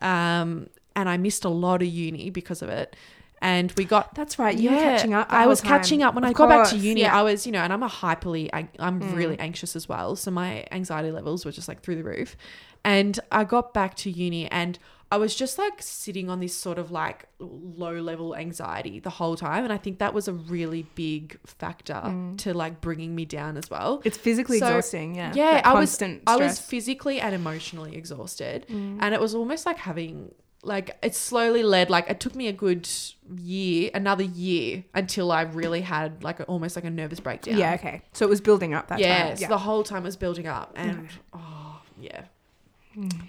[0.00, 2.94] Um, and I missed a lot of uni because of it.
[3.42, 4.56] and we got That's right.
[4.56, 5.26] You were catching up.
[5.30, 7.02] I was catching up when Of I got back to uni.
[7.02, 7.10] yeah.
[7.12, 7.16] Mm.
[7.18, 10.16] I was, you know, and I'm a hyperly, I, I'm really anxious as well.
[10.16, 12.36] So my anxiety levels were just like through the roof.
[12.84, 14.78] And I got back to uni and
[15.10, 19.36] I was just like sitting on this sort of like low level anxiety the whole
[19.36, 19.62] time.
[19.62, 22.02] And I think that was a really big factor
[22.38, 24.02] to like bringing me down as well.
[24.04, 25.14] It's physically So, exhausting.
[25.14, 25.32] Yeah.
[25.34, 26.58] Yeah, That I was constant I was.
[26.58, 26.62] Mm.
[26.64, 32.08] physically and emotionally exhausted, and it was almost like having like it slowly led like
[32.08, 32.88] it took me a good
[33.36, 37.58] year, another year until I really had like a, almost like a nervous breakdown.
[37.58, 37.74] Yeah.
[37.74, 38.02] Okay.
[38.14, 39.36] So it was building up that yeah, time.
[39.36, 42.22] so the whole time was building up, and oh yeah.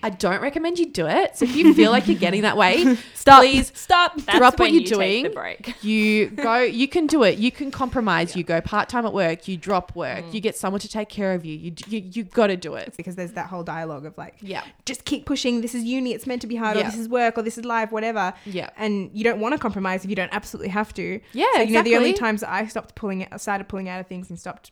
[0.03, 1.37] I don't recommend you do it.
[1.37, 3.41] So if you feel like you're getting that way, Stop.
[3.41, 4.15] please Stop.
[4.21, 5.31] That's drop what you're you doing.
[5.33, 5.83] break.
[5.83, 6.59] You go.
[6.61, 7.37] You can do it.
[7.37, 8.35] You can compromise.
[8.35, 9.47] You go part time at work.
[9.47, 10.25] You drop work.
[10.25, 10.33] Mm.
[10.33, 11.55] You get someone to take care of you.
[11.55, 12.93] You you you got to do it.
[12.97, 14.63] because there's that whole dialogue of like, Yeah.
[14.85, 15.61] just keep pushing.
[15.61, 16.13] This is uni.
[16.13, 16.83] It's meant to be hard, Yeah.
[16.87, 18.33] or this is work, or this is life, whatever.
[18.45, 18.69] Yeah.
[18.77, 21.19] And you don't want to compromise if you don't absolutely have to.
[21.33, 23.99] Yeah, So, you know, the only times that I stopped pulling, it, started pulling out
[23.99, 24.71] of things and stopped,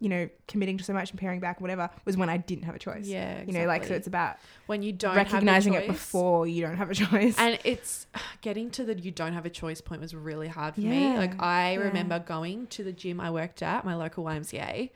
[0.00, 2.74] you know, committing to so much and paring back, whatever, was when I didn't have
[2.76, 3.06] a choice.
[3.06, 3.54] Yeah, exactly.
[3.54, 6.90] You know, like so it's about when you don't recognizing it before you don't have
[6.90, 7.36] a choice.
[7.38, 8.06] And it's
[8.40, 11.16] getting to the you don't have a choice point was really hard for me.
[11.16, 11.80] Like I yeah.
[11.80, 14.90] remember going to the gym I worked at, my local YMCA,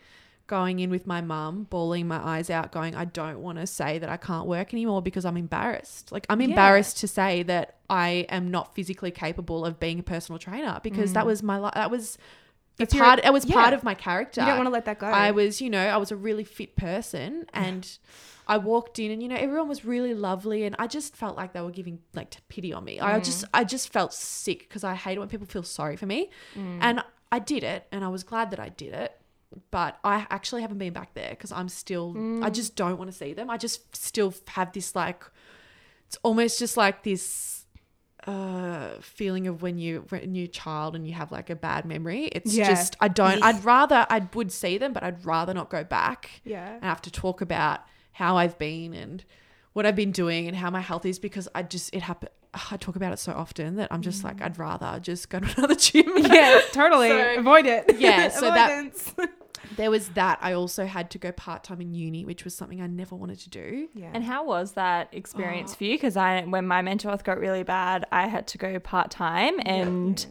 [0.47, 3.99] going in with my mum, bawling my eyes out, going, I don't want to say
[3.99, 6.13] that I can't work anymore because I'm embarrassed.
[6.13, 10.39] Like I'm embarrassed to say that I am not physically capable of being a personal
[10.39, 12.21] trainer because that was my li- that was Mm.
[12.79, 14.41] It's part it was part of my character.
[14.41, 15.07] you don't want to let that go.
[15.07, 17.87] I was, you know, I was a really fit person and
[18.49, 21.53] I walked in and you know everyone was really lovely and I just felt like
[21.53, 22.99] they were giving like pity on me.
[22.99, 23.25] I Mm.
[23.25, 26.31] just I just felt sick because I hate it when people feel sorry for me.
[26.57, 26.79] Mm.
[26.81, 29.17] And I did it and I was glad that I did it.
[29.71, 32.53] But I actually haven't been back there because I'm still I Mm.
[32.55, 33.51] just don't want to see them.
[33.51, 35.23] I just still have this like
[36.07, 37.62] it's almost just like this
[38.27, 41.85] uh feeling of when you when you're a child and you have like a bad
[41.85, 42.69] memory it's Yeah.
[42.69, 46.31] just i don't i'd rather i would see them but i'd rather not go back
[46.45, 46.75] Yeah.
[46.75, 47.81] and have to talk about
[48.13, 49.25] how i've been and
[49.73, 52.31] what i've been doing and how my health is because i just it happened
[52.71, 55.55] i talk about it so often that i'm just like i'd rather just go to
[55.59, 57.09] another gym yeah, totally.
[57.09, 57.97] So- Avoid it.
[57.99, 59.31] Yeah, so that-.
[59.77, 62.87] There was that i also had to go part-time in uni which was something i
[62.87, 64.11] never wanted to do yeah.
[64.15, 65.77] And how was that experience Oh.
[65.77, 65.95] for you?
[65.95, 69.55] Because I, when my mental health got really bad, I had to go part time,
[69.65, 70.25] and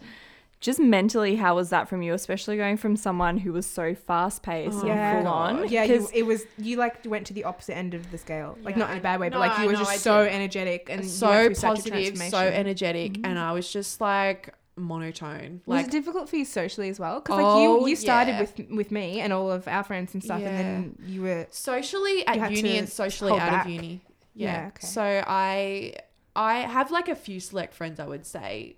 [0.59, 2.13] just mentally, how was that from you?
[2.13, 5.69] Especially going from someone who was so fast paced Oh and yeah, full on.
[5.69, 8.57] Yeah, you, 'Cause- it was you like went to the opposite end of the scale,
[8.63, 10.33] like not in a bad way, but like you were no, just I so did.
[10.33, 12.53] energetic and so went such a positive so transformation.
[12.53, 13.37] energetic and mm-hmm.
[13.37, 17.19] i was just like monotone Was it difficult for you socially as well?
[17.19, 18.41] Because like you, Oh, you started yeah.
[18.41, 22.25] with with me and all of our friends and stuff, and then you were socially
[22.27, 23.65] at uni and socially out back.
[23.65, 24.01] of uni.
[24.33, 24.61] Yeah.
[24.61, 24.87] Yeah, okay.
[24.87, 25.93] So I
[26.35, 28.77] I have like a few select friends I would say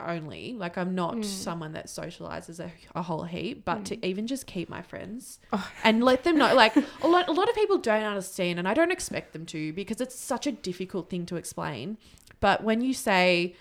[0.00, 0.54] only.
[0.54, 1.22] Like I'm not Hmm.
[1.22, 3.82] someone that socializes a, a whole heap, but Hmm.
[3.84, 5.70] to even just keep my friends Oh.
[5.84, 8.74] and let them know like a lot a lot of people don't understand and I
[8.74, 11.96] don't expect them to because it's such a difficult thing to explain.
[12.40, 13.54] But when you say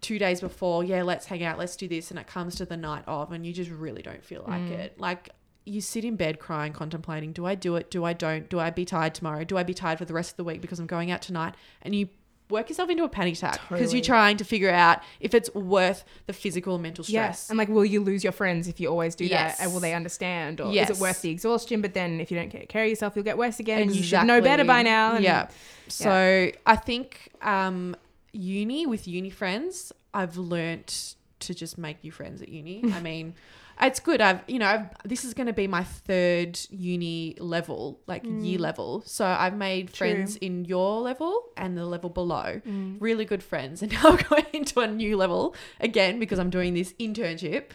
[0.00, 2.76] two days before, yeah, let's hang out, let's do this, and it comes to the
[2.76, 4.70] night of, and you just really don't feel like Mm.
[4.72, 5.00] it.
[5.00, 5.30] Like
[5.64, 7.90] you sit in bed crying, contemplating, do I do it?
[7.90, 8.48] Do I don't?
[8.48, 9.42] Do I be tired tomorrow?
[9.44, 11.54] Do I be tired for the rest of the week because I'm going out tonight?
[11.82, 12.08] And you
[12.48, 13.96] work yourself into a panic attack because Totally.
[13.96, 17.50] you're trying to figure out if it's worth the physical and mental yes, stress.
[17.50, 19.58] and like will you lose your friends if you always do Yes.
[19.58, 19.64] that?
[19.64, 21.80] And will they understand, or is it worth the exhaustion?
[21.82, 24.04] But then if you don't take care of yourself, you'll get worse again, and you
[24.04, 25.16] should know better by now.
[25.16, 25.48] And yeah.
[25.88, 27.96] So I think um,
[28.36, 32.82] uni with uni friends, I've learnt to just make new friends at uni.
[32.92, 33.34] I mean,
[33.80, 34.20] it's good.
[34.20, 38.58] I've you know I've, this is going to be my third uni level, like year
[38.58, 39.02] level.
[39.04, 40.12] So I've made True.
[40.12, 42.60] friends in your level and the level below.
[42.66, 42.96] Mm.
[43.00, 46.74] Really good friends, and now I'm going into a new level again because I'm doing
[46.74, 47.70] this internship.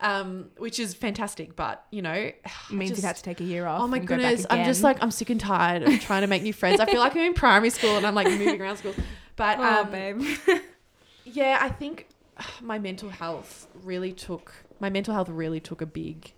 [0.00, 2.34] Um, which is fantastic, but you know, It
[2.70, 3.82] means just- you've had to take a year off.
[3.82, 6.26] Oh my and go goodness, I'm just like I'm sick and tired of trying to
[6.26, 6.80] make new friends.
[6.80, 8.94] I feel like I'm in primary school and I'm like moving around school.
[9.36, 10.22] But oh, um, babe.
[11.24, 12.08] yeah, I think
[12.60, 16.32] my mental health really took my mental health really took a big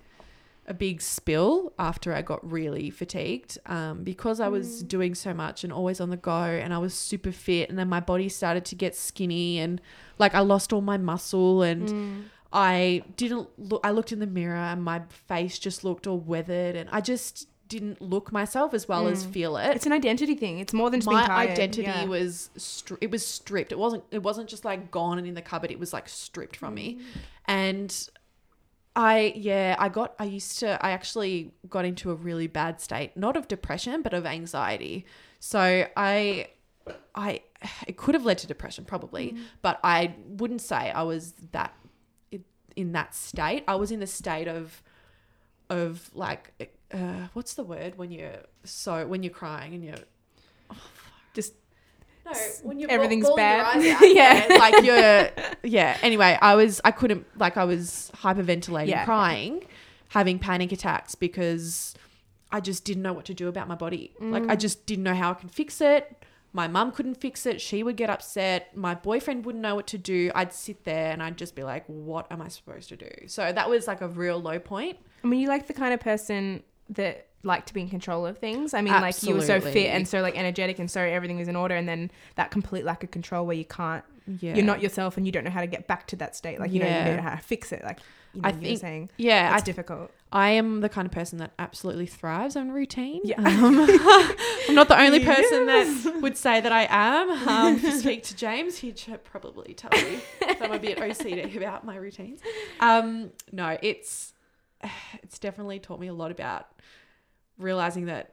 [0.66, 4.88] a big spill after I got really fatigued um, because I was Mm.
[4.88, 7.88] doing so much and always on the go and I was super fit and then
[7.88, 9.78] my body started to get skinny and
[10.18, 12.22] like I lost all my muscle and Mm.
[12.50, 16.76] I didn't look I looked in the mirror and my face just looked all weathered
[16.76, 20.58] and I just didn't look myself as well as feel it It's an identity thing.
[20.58, 21.50] It's more than just my being tired.
[21.50, 22.04] identity Yeah.
[22.04, 25.42] was stri- it was stripped it wasn't it wasn't just like gone and in the
[25.42, 27.04] cupboard it was like stripped from me Mm.
[27.46, 28.08] and
[28.96, 33.16] i yeah i got i used to i actually got into a really bad state
[33.16, 35.04] not of depression but of anxiety
[35.40, 36.46] so i
[37.14, 37.40] i
[37.88, 41.72] it could have led to depression probably, but I wouldn't say I was that
[42.76, 43.64] in that state.
[43.66, 44.82] I was in the state of
[45.70, 46.52] of like
[46.94, 49.96] uh, what's the word when you're so when you're crying and you're
[51.34, 51.52] Just
[52.24, 53.76] no, when you're everything's your bad.
[53.84, 54.46] out, Yeah.
[54.58, 55.28] like you're,
[55.62, 55.98] yeah.
[56.00, 59.04] Anyway, I was, I couldn't, like, I was hyperventilating, Yeah.
[59.04, 59.66] crying,
[60.08, 61.94] having panic attacks because
[62.50, 64.12] I just didn't know what to do about my body.
[64.20, 64.50] Like, Mm.
[64.50, 66.16] I just didn't know how I can fix it.
[66.54, 67.60] My mum couldn't fix it.
[67.60, 68.74] She would get upset.
[68.74, 70.30] My boyfriend wouldn't know what to do.
[70.34, 73.10] I'd sit there and I'd just be like, what am I supposed to do?
[73.26, 74.96] So that was like a real low point.
[75.22, 78.38] I mean, you like the kind of person that like to be in control of
[78.38, 78.72] things.
[78.74, 81.48] I mean, like you were so fit and so like energetic and so everything was
[81.48, 84.04] in order, and then that complete lack of control where you can't,
[84.40, 84.54] Yeah.
[84.54, 86.58] you're not yourself, and you don't know how to get back to that state.
[86.58, 87.04] Like you know, you Yeah.
[87.06, 87.82] don't know how to fix it.
[87.84, 87.98] Like
[88.32, 89.52] you know, I think- saying, Yeah.
[89.54, 90.10] it's I, difficult.
[90.32, 93.20] I am the kind of person that absolutely thrives on routine.
[93.22, 93.36] Yeah.
[93.38, 93.78] Um,
[94.68, 97.30] I'm not the only person that would say that I am.
[97.48, 101.56] Um, if you speak to James, he'd probably tell you that I'm a bit OCD
[101.56, 102.40] about my routines.
[102.80, 104.32] Um, no, it's
[105.22, 106.68] it's definitely taught me a lot about
[107.58, 108.30] realizing that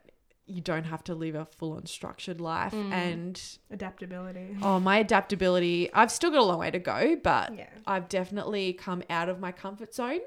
[0.47, 2.91] you don't have to live a full on structured life Mm.
[2.91, 4.57] and Adaptability.
[4.61, 7.69] oh my adaptability I've still got a long way to go but Yeah.
[7.87, 10.19] I've definitely come out of my comfort zone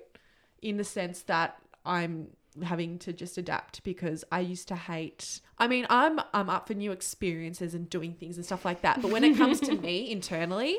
[0.63, 2.29] in the sense that I'm
[2.63, 6.75] having to just adapt because I used to hate I mean I'm I'm up for
[6.75, 10.11] new experiences and doing things and stuff like that but when it comes to me
[10.11, 10.79] internally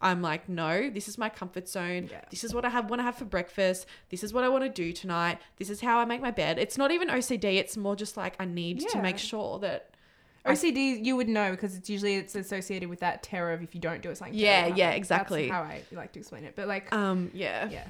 [0.00, 2.20] I'm like no this is my comfort zone Yeah.
[2.30, 4.64] this is what I have want to have for breakfast this is what I want
[4.64, 7.76] to do tonight this is how I make my bed it's not even OCD it's
[7.76, 9.90] more just like I need to make sure that
[10.44, 13.74] I- OCD, you would know because it's usually it's associated with that terror of if
[13.74, 14.34] you don't do it, something.
[14.34, 15.42] Yeah, terrible yeah, exactly.
[15.48, 16.54] That's how I like to explain it.
[16.56, 17.86] But like, um yeah yeah,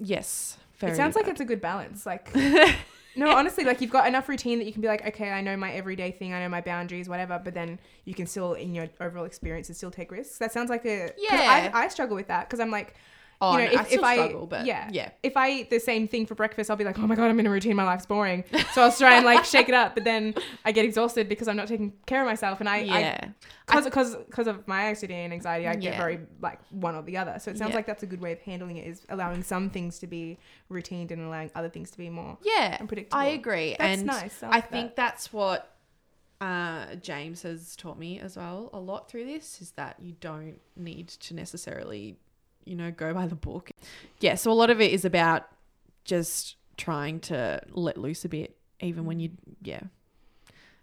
[0.00, 2.04] yes very it sounds like it's a good balance.
[2.04, 2.34] Like,
[3.16, 5.56] no, honestly, like you've got enough routine that you can be like, okay, I know
[5.56, 7.40] my everyday thing, I know my boundaries, whatever.
[7.42, 10.38] But then you can still, in your overall experiences, still take risks.
[10.38, 11.70] That sounds like a Yeah.
[11.74, 12.94] I, I struggle with that because I'm like,
[13.42, 15.50] oh you know, no, I if, still if I struggle but yeah yeah if I
[15.50, 17.50] eat the same thing for breakfast, I'll be like, oh my god, I'm in a
[17.50, 18.44] routine, my life's boring.
[18.72, 21.56] So I'll try and like shake it up, but then I get exhausted because I'm
[21.56, 23.24] not taking care of myself, and I, I yeah
[23.66, 25.98] because because because of my OCD and anxiety, I get Yeah.
[25.98, 27.36] very like one or the other.
[27.38, 27.76] So it sounds Yeah.
[27.76, 30.38] like that's a good way of handling it is allowing some things to be
[30.70, 32.38] routined and allowing other things to be more.
[32.42, 33.20] Yeah, unpredictable.
[33.20, 34.42] I agree, That's and nice.
[34.42, 34.96] I I, think that.
[34.96, 35.76] that's what
[36.40, 40.58] uh, James has taught me as well a lot through this is that you don't
[40.76, 42.16] need to necessarily,
[42.64, 43.70] you know, go by the book.
[44.20, 45.48] Yeah, so a lot of it is about
[46.04, 49.30] just trying to let loose a bit, even when you,
[49.62, 49.80] yeah,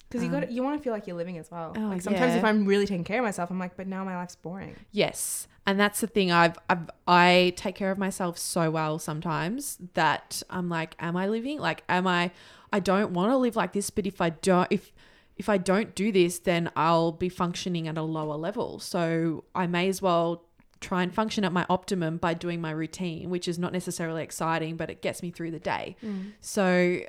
[0.09, 1.73] Because you got um, you want to feel like you're living as well.
[1.75, 2.39] Oh, like sometimes yeah.
[2.39, 4.75] if I'm really taking care of myself, I'm like, but now my life's boring.
[4.91, 5.47] Yes.
[5.67, 10.41] And that's the thing I've, I've I take care of myself so well sometimes that
[10.49, 12.31] I'm like am I living like am I
[12.73, 14.91] I don't want to live like this but if I don't if
[15.37, 18.79] if I don't do this then I'll be functioning at a lower level.
[18.79, 20.43] So I may as well
[20.81, 24.77] try and function at my optimum by doing my routine, which is not necessarily exciting
[24.77, 25.95] but it gets me through the day.
[26.41, 26.99] So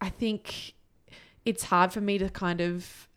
[0.00, 0.74] I think
[1.44, 3.08] it's hard for me to kind of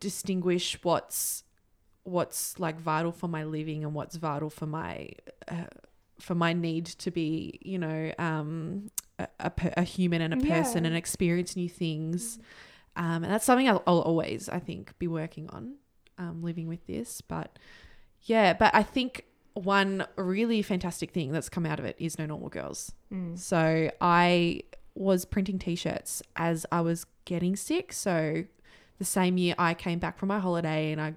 [0.00, 1.42] distinguish what's
[2.04, 5.08] what's like vital for my living and what's vital for my
[5.48, 5.64] uh,
[6.20, 10.84] for my need to be you know um a, a, a human and a person
[10.84, 10.88] Yeah.
[10.88, 12.38] and experience new things
[12.96, 15.74] um and that's something I'll, I'll always i think be working on
[16.18, 17.58] um living with this but
[18.24, 22.26] yeah but i think one really fantastic thing that's come out of it is no
[22.26, 23.38] normal girls Mm.
[23.38, 24.62] so I
[24.96, 27.92] was printing t-shirts as I was getting sick.
[27.92, 28.44] So
[28.98, 31.14] the same year I came back from my holiday and I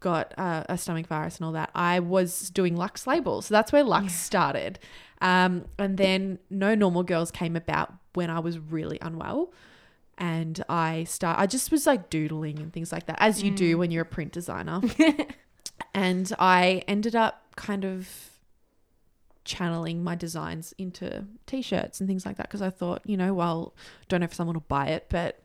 [0.00, 3.46] got uh, a stomach virus and all that, I was doing Lux labels.
[3.46, 4.78] So that's where Lux started.
[5.20, 9.52] Um, and then No Normal Girls came about when I was really unwell.
[10.18, 13.78] And I start I just was like doodling and things like that, as you do
[13.78, 14.80] when you're a print designer.
[15.92, 18.08] and I ended up kind of
[19.44, 23.74] channeling my designs into t-shirts and things like that because I thought, you know, well,
[24.08, 25.42] don't know if someone will buy it, but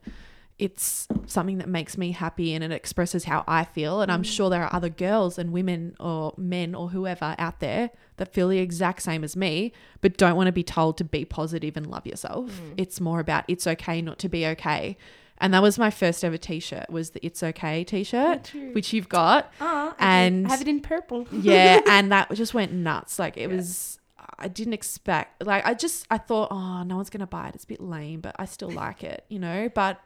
[0.58, 4.26] it's something that makes me happy and it expresses how I feel and I'm mm.
[4.26, 8.50] sure there are other girls and women or men or whoever out there that feel
[8.50, 11.88] the exact same as me but don't want to be told to be positive and
[11.88, 12.52] love yourself.
[12.52, 12.74] Mm.
[12.76, 14.98] It's more about it's okay not to be okay.
[15.42, 19.52] And that was my first ever t-shirt was the It's Okay t-shirt which you've got.
[19.62, 21.28] Ah, And- have it in purple.
[21.32, 23.18] Yeah, and that just went nuts.
[23.20, 24.00] Like it was
[24.38, 27.56] I didn't expect like I just I thought, oh, no one's gonna buy it.
[27.56, 29.70] It's a bit lame, but I still like it, you know.
[29.74, 30.00] But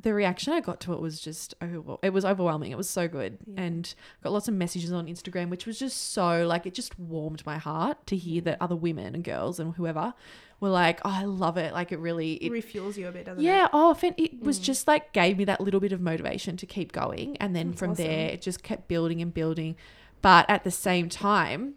[0.00, 1.54] the reaction I got to it was just
[2.02, 2.72] it was overwhelming.
[2.72, 6.46] It was so good, and got lots of messages on Instagram, which was just so
[6.46, 10.14] like it just warmed my heart to hear that other women and girls and whoever
[10.60, 13.42] were like, "Oh, I love it!" Like it really, it, refuels you a bit, doesn't
[13.42, 13.52] yeah.
[13.52, 13.56] it?
[13.56, 13.68] Yeah.
[13.72, 14.62] Oh, it was mm.
[14.62, 17.78] just like gave me that little bit of motivation to keep going, and then That's
[17.78, 18.06] from awesome.
[18.06, 19.76] there, it just kept building and building.
[20.22, 21.74] But at the same time,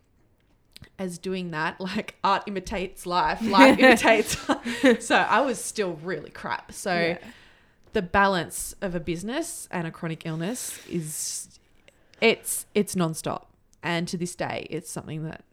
[0.97, 5.05] as doing that, like art imitates life, life imitates.
[5.05, 6.71] so I was still really crap.
[6.71, 7.17] So Yeah.
[7.95, 11.47] The balance of a business and a chronic illness is
[12.19, 13.45] it's it's nonstop.
[13.81, 15.45] And to this day, it's something that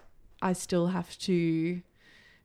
[0.42, 1.82] I still have to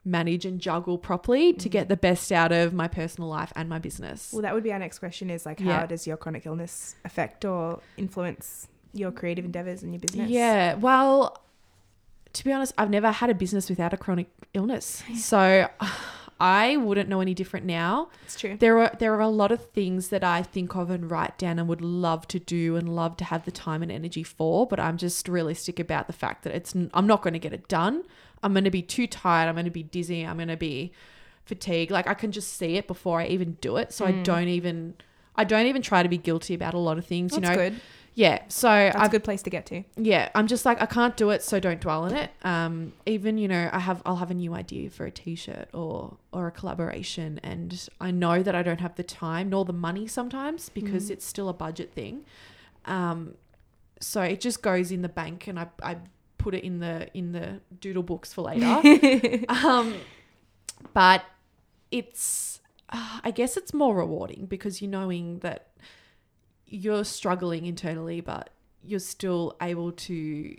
[0.06, 1.72] manage and juggle properly to mm.
[1.72, 4.32] get the best out of my personal life and my business.
[4.32, 5.86] Well, that would be our next question: is like, how Yeah.
[5.88, 10.30] does your chronic illness affect or influence your creative endeavors and your business?
[10.30, 10.76] Yeah.
[10.76, 11.42] Well,
[12.34, 15.02] to be honest, I've never had a business without a chronic illness.
[15.16, 15.68] So
[16.40, 18.10] I wouldn't know any different now.
[18.24, 18.58] it's true.
[18.58, 21.60] There are there are a lot of things that I think of and write down
[21.60, 24.80] and would love to do and love to have the time and energy for, but
[24.80, 28.04] I'm just realistic about the fact that it's I'm not going to get it done.
[28.44, 29.48] I'm going to be too tired.
[29.48, 30.24] I'm going to be dizzy.
[30.24, 30.92] I'm going to be
[31.46, 31.92] fatigued.
[31.92, 33.92] Like I can just see it before I even do it.
[33.92, 34.96] So I don't even
[35.36, 37.32] I don't even try to be guilty about a lot of things.
[37.34, 37.42] Mm.
[37.42, 37.70] That's you know.
[37.70, 37.82] good.
[38.18, 38.40] Yeah.
[38.48, 39.84] So That's I've a good place to get to.
[39.96, 43.38] yeah i'm just like i can't do it so don't dwell on it um even
[43.38, 46.52] you know i have i'll have a new idea for a t-shirt or or a
[46.52, 51.10] collaboration and i know that i don't have the time nor the money sometimes because
[51.12, 52.26] it's still a budget thing
[52.86, 53.36] um
[54.00, 55.96] so it just goes in the bank and i i
[56.40, 58.82] put it in the in the doodle books for later
[59.50, 59.94] um
[60.94, 61.24] but
[61.92, 65.68] it's uh, i guess it's more rewarding because you're knowing that
[66.68, 68.50] you're struggling internally but
[68.84, 70.56] you're still able to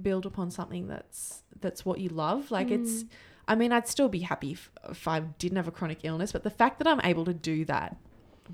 [0.00, 3.04] build upon something that's that's what you love like it's
[3.48, 6.42] i mean i'd still be happy if, if i didn't have a chronic illness but
[6.42, 7.96] the fact that i'm able to do that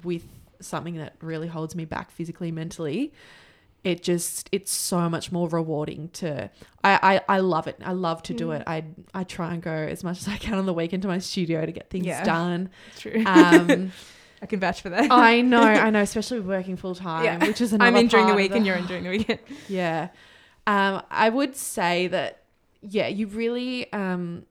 [0.05, 0.27] with
[0.61, 3.13] something that really holds me back physically mentally
[3.83, 6.51] it just it's so much more rewarding to
[6.85, 7.77] I, I I love it.
[7.83, 8.63] I love to do it.
[8.67, 11.17] I I try and go as much as I can on the weekend to my
[11.19, 12.23] studio to get things Yeah.
[12.23, 12.69] done.
[12.99, 13.25] True.
[13.25, 13.93] Um
[14.43, 15.11] I can vouch for that.
[15.11, 18.27] I know, I know, especially working full time, yeah, which is another I'm in during
[18.27, 19.41] the week and you're in during the weekend.
[19.69, 20.09] yeah.
[20.67, 22.45] Um, I would say that,
[22.81, 24.47] yeah, you really, um,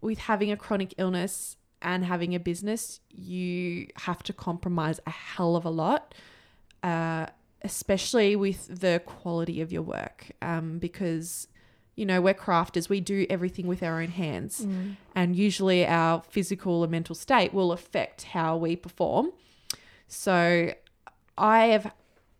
[0.00, 5.56] with having a chronic illness and having a business, you have to compromise a hell
[5.56, 6.14] of a lot,
[6.82, 7.26] uh,
[7.62, 10.30] especially with the quality of your work.
[10.40, 11.48] Um, because,
[11.94, 14.64] you know, we're crafters, we do everything with our own hands.
[14.64, 14.96] Mm.
[15.14, 19.32] And usually our physical and mental state will affect how we perform.
[20.08, 20.72] So
[21.36, 21.92] I have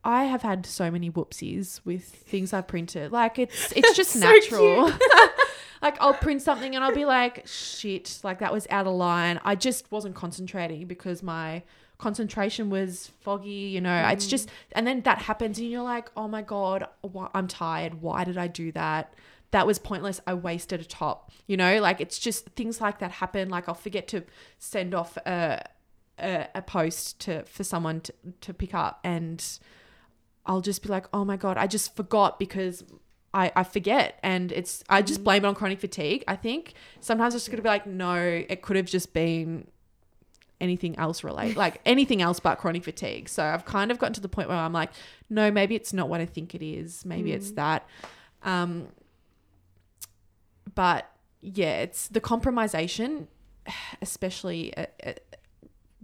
[0.05, 3.13] I have had so many whoopsies with things I've printed.
[3.13, 4.91] Like it's it's just natural.
[5.83, 9.41] like I'll print something and I'll be like, shit, like that was out of line.
[9.45, 11.63] I just wasn't concentrating because my
[11.99, 14.09] concentration was foggy, you know.
[14.09, 14.31] It's mm.
[14.31, 16.89] just and then that happens and you're like, "Oh my god,
[17.35, 18.01] I'm tired.
[18.01, 19.15] Why did I do that?"
[19.53, 20.21] That was pointless.
[20.27, 21.31] I wasted a top.
[21.47, 23.49] You know, like it's just things like that happen.
[23.49, 24.25] Like I'll forget to
[24.59, 25.65] send off a
[26.19, 29.59] a, a post to for someone to, to pick up and
[30.45, 32.85] I'll just be like, oh my God, I just forgot because
[33.33, 34.19] I, I forget.
[34.23, 36.25] And it's, I just blame it on chronic fatigue.
[36.27, 39.69] I think sometimes it's going to be like, no, it could have just been
[40.61, 43.29] anything else related, like anything else but chronic fatigue.
[43.29, 44.91] So I've kind of gotten to the point where I'm like,
[45.31, 47.05] no, maybe it's not what I think it is.
[47.05, 47.87] Maybe it's that.
[48.43, 48.89] Um,
[50.75, 51.11] but
[51.41, 53.27] yeah, it's the compromisation,
[54.03, 55.13] especially uh, uh,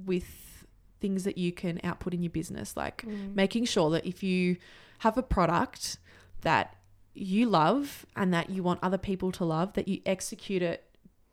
[0.04, 0.66] with
[1.00, 3.04] things that you can output in your business, like
[3.34, 4.56] making sure that if you
[4.98, 5.98] have a product
[6.40, 6.74] that
[7.14, 10.84] you love and that you want other people to love, that you execute it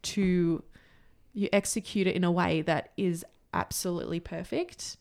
[0.03, 0.63] to
[1.33, 4.97] you execute it in a way that is absolutely perfect,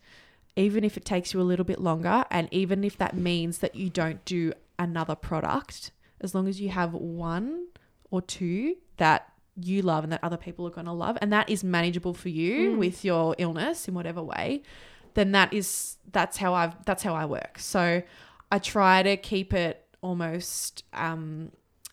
[0.56, 3.74] even if it takes you a little bit longer, and even if that means that
[3.76, 7.66] you don't do another product, as long as you have one
[8.14, 9.20] or two that
[9.56, 12.28] you love and that other people are going to love, and that is manageable for
[12.28, 14.62] you with your illness in whatever way,
[15.14, 17.58] then that is that's how I've that's how I work.
[17.58, 18.02] So
[18.52, 21.50] I try to keep it almost um,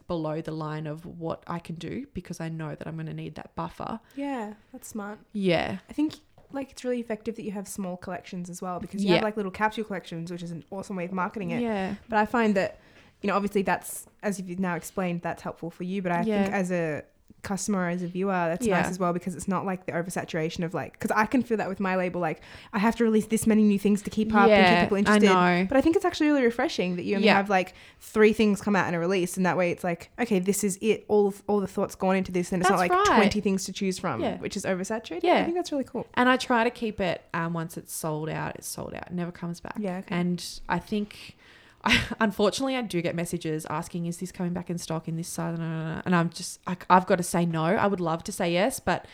[0.07, 3.13] below the line of what I can do because I know that I'm going to
[3.13, 3.99] need that buffer.
[4.15, 5.17] Yeah, that's smart.
[5.33, 5.77] Yeah.
[5.89, 6.15] I think
[6.51, 9.15] like it's really effective that you have small collections as well because you Yeah.
[9.15, 11.61] have like little capsule collections, which is an awesome way of marketing it.
[11.61, 11.95] Yeah.
[12.09, 12.79] But I find that,
[13.21, 16.01] you know, obviously that's as you've now explained, that's helpful for you.
[16.01, 17.03] But I think as a
[17.43, 18.81] customer as a viewer, that's Yeah.
[18.81, 21.57] nice as well because it's not like the oversaturation of like, because I can feel
[21.57, 22.41] that with my label, like
[22.71, 25.11] I have to release this many new things to keep up and Yeah, keep people
[25.11, 25.65] I know.
[25.67, 27.37] But I think it's actually really refreshing that you only Yeah.
[27.37, 30.37] have like three things come out in a release, and that way it's like, okay,
[30.37, 31.03] this is it.
[31.07, 33.05] All of, all the thoughts gone into this, and it's not like right.
[33.07, 34.37] twenty things to choose from, Yeah.
[34.37, 35.23] which is oversaturated.
[35.23, 35.37] Yeah.
[35.39, 36.05] I think that's really cool.
[36.13, 39.07] And I try to keep it um, once it's sold out, it's sold out.
[39.07, 39.77] It never comes back.
[39.79, 40.13] Yeah, okay.
[40.15, 41.37] And I think,
[41.83, 45.27] I, unfortunately, I do get messages asking, is this coming back in stock in this
[45.27, 45.57] size?
[45.59, 47.63] And I'm just, I, I've got to say no.
[47.63, 49.05] I would love to say yes, but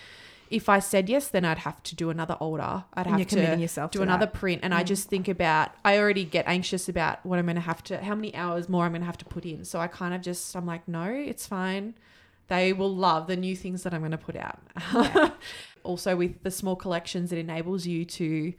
[0.50, 2.86] if I said yes, then I'd have to do another order.
[2.94, 4.34] I'd have to do another that.
[4.34, 4.62] print.
[4.64, 7.84] And I just think about, I already get anxious about what I'm going to have
[7.86, 9.66] to, how many hours more I'm going to have to put in.
[9.66, 11.96] So I kind of just, I'm like, no, it's fine.
[12.48, 14.60] They will love the new things that I'm going to put out.
[15.84, 18.54] also, with the small collections, it enables you to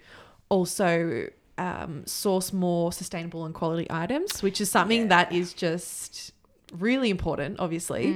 [0.50, 1.28] also
[1.58, 6.32] um, source more sustainable and quality items, which is something that is just
[6.72, 8.12] really important, obviously.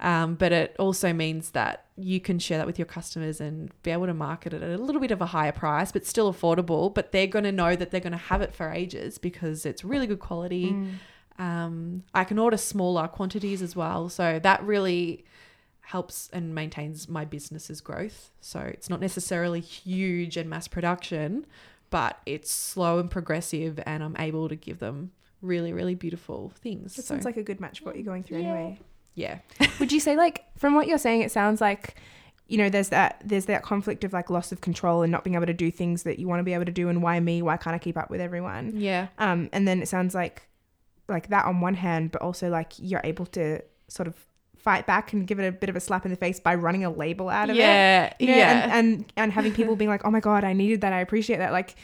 [0.00, 3.90] Um, but it also means that you can share that with your customers and be
[3.90, 6.94] able to market it at a little bit of a higher price, but still affordable.
[6.94, 9.84] But they're going to know that they're going to have it for ages because it's
[9.84, 10.68] really good quality.
[11.40, 14.08] Um, I can order smaller quantities as well.
[14.08, 15.24] So that really
[15.80, 18.30] helps and maintains my business's growth.
[18.40, 21.46] So it's not necessarily huge and mass production,
[21.90, 25.12] but it's slow and progressive, and I'm able to give them
[25.42, 26.96] really, really beautiful things.
[26.96, 28.78] That so, sounds like a good match for what you're going through anyway.
[29.14, 29.38] yeah.
[29.80, 31.96] Would you say like from what you're saying, it sounds like
[32.46, 35.34] you know there's that there's that conflict of like loss of control and not being
[35.34, 37.42] able to do things that you want to be able to do, and why me?
[37.42, 38.72] Why can't I keep up with everyone?
[38.74, 39.08] Yeah.
[39.18, 40.48] Um, and then it sounds like
[41.08, 44.14] like that on one hand, but also like you're able to sort of
[44.58, 46.84] fight back and give it a bit of a slap in the face by running
[46.84, 48.16] a label out of Yeah, it.
[48.20, 48.62] You know, yeah.
[48.64, 50.92] And, and and having people being like, oh my god, I needed that.
[50.92, 51.52] I appreciate that.
[51.52, 51.74] Like.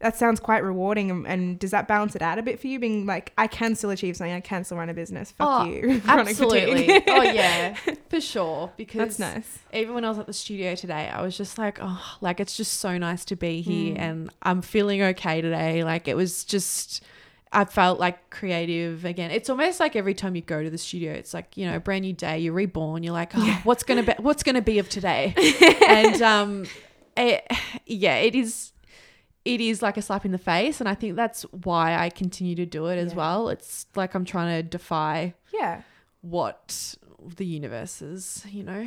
[0.00, 2.78] That sounds quite rewarding, and, and does that balance it out a bit for you?
[2.78, 5.30] Being like, I can still achieve something, I can still run a business.
[5.30, 6.90] Fuck Oh, you, Absolutely.
[7.06, 7.74] oh yeah,
[8.10, 8.70] for sure.
[8.76, 9.58] Because That's nice.
[9.72, 12.54] Even when I was at the studio today, I was just like, oh, like it's
[12.56, 13.98] just so nice to be here, mm.
[13.98, 15.84] and I'm feeling okay today.
[15.84, 17.02] Like it was just.
[17.54, 19.30] I felt like creative again.
[19.30, 22.02] It's almost like every time you go to the studio, it's like you know, brand
[22.02, 22.38] new day.
[22.40, 23.02] You're reborn.
[23.02, 24.12] You're like, oh, what's gonna be?
[24.18, 25.34] What's gonna be of today?
[25.88, 26.66] and um,
[27.16, 27.46] it,
[27.86, 28.72] yeah, it is.
[29.44, 32.54] It is like a slap in the face, and I think that's why I continue
[32.56, 33.16] to do it as Yeah.
[33.18, 33.48] well.
[33.50, 35.82] It's like I'm trying to defy Yeah.
[36.22, 36.94] what
[37.36, 38.86] the universe is, you know,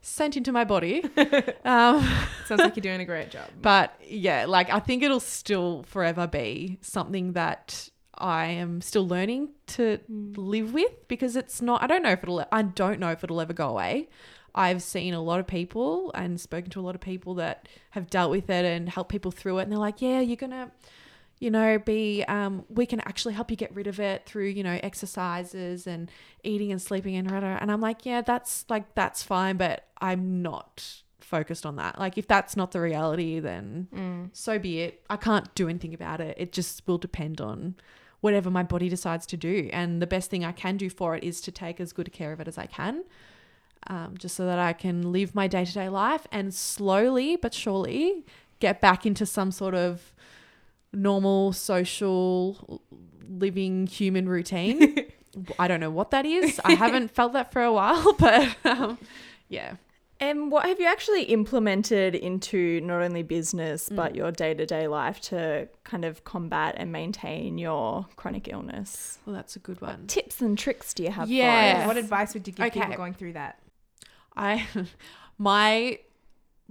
[0.00, 1.04] sent into my body.
[1.64, 2.04] um,
[2.46, 3.48] Sounds like you're doing a great job.
[3.62, 7.88] but yeah, like I think it'll still forever be something that
[8.22, 12.46] I am still learning to live with because it's not, I don't know if it'll,
[12.52, 14.08] I don't know if it'll ever go away.
[14.54, 18.08] I've seen a lot of people and spoken to a lot of people that have
[18.10, 19.62] dealt with it and helped people through it.
[19.62, 20.70] And they're like, yeah, you're going to,
[21.40, 24.62] you know, be, um, we can actually help you get rid of it through, you
[24.62, 26.10] know, exercises and
[26.44, 30.42] eating and sleeping and, rah-rah." and I'm like, yeah, that's like, that's fine, but I'm
[30.42, 31.98] not focused on that.
[31.98, 33.88] Like, if that's not the reality, then
[34.32, 35.02] so be it.
[35.08, 36.36] I can't do anything about it.
[36.38, 37.74] It just will depend on
[38.22, 39.68] whatever my body decides to do.
[39.72, 42.32] And the best thing I can do for it is to take as good care
[42.32, 43.04] of it as I can.
[43.88, 47.52] Um, just so that I can live my day to day life and slowly but
[47.52, 48.24] surely
[48.60, 50.14] get back into some sort of
[50.92, 52.80] normal social
[53.28, 55.06] living human routine.
[55.58, 56.60] I don't know what that is.
[56.64, 58.98] I haven't felt that for a while, but um,
[59.48, 59.74] yeah.
[60.22, 63.96] And what have you actually implemented into not only business Mm.
[63.96, 69.18] but your day to day life to kind of combat and maintain your chronic illness?
[69.26, 70.06] Well, that's a good one.
[70.06, 71.86] Tips and tricks do you have Yeah.
[71.88, 72.80] What advice would you give Okay.
[72.80, 73.58] people going through that?
[74.36, 74.64] I
[75.38, 75.98] my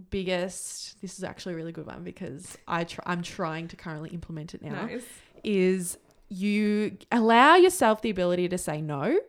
[0.10, 4.10] biggest this is actually a really good one because I try, I'm trying to currently
[4.12, 5.04] implement it now Nice.
[5.44, 5.98] is
[6.30, 9.20] you allow yourself the ability to say no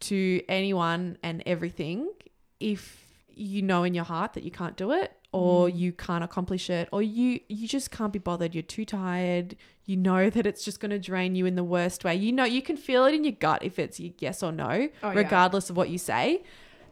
[0.00, 2.10] to anyone and everything
[2.58, 3.01] if
[3.36, 6.88] you know in your heart that you can't do it or you can't accomplish it
[6.92, 9.56] or you you just can't be bothered you're too tired
[9.86, 12.44] you know that it's just going to drain you in the worst way you know
[12.44, 15.12] you can feel it in your gut if it's yes or no Oh, yeah.
[15.14, 16.42] regardless of what you say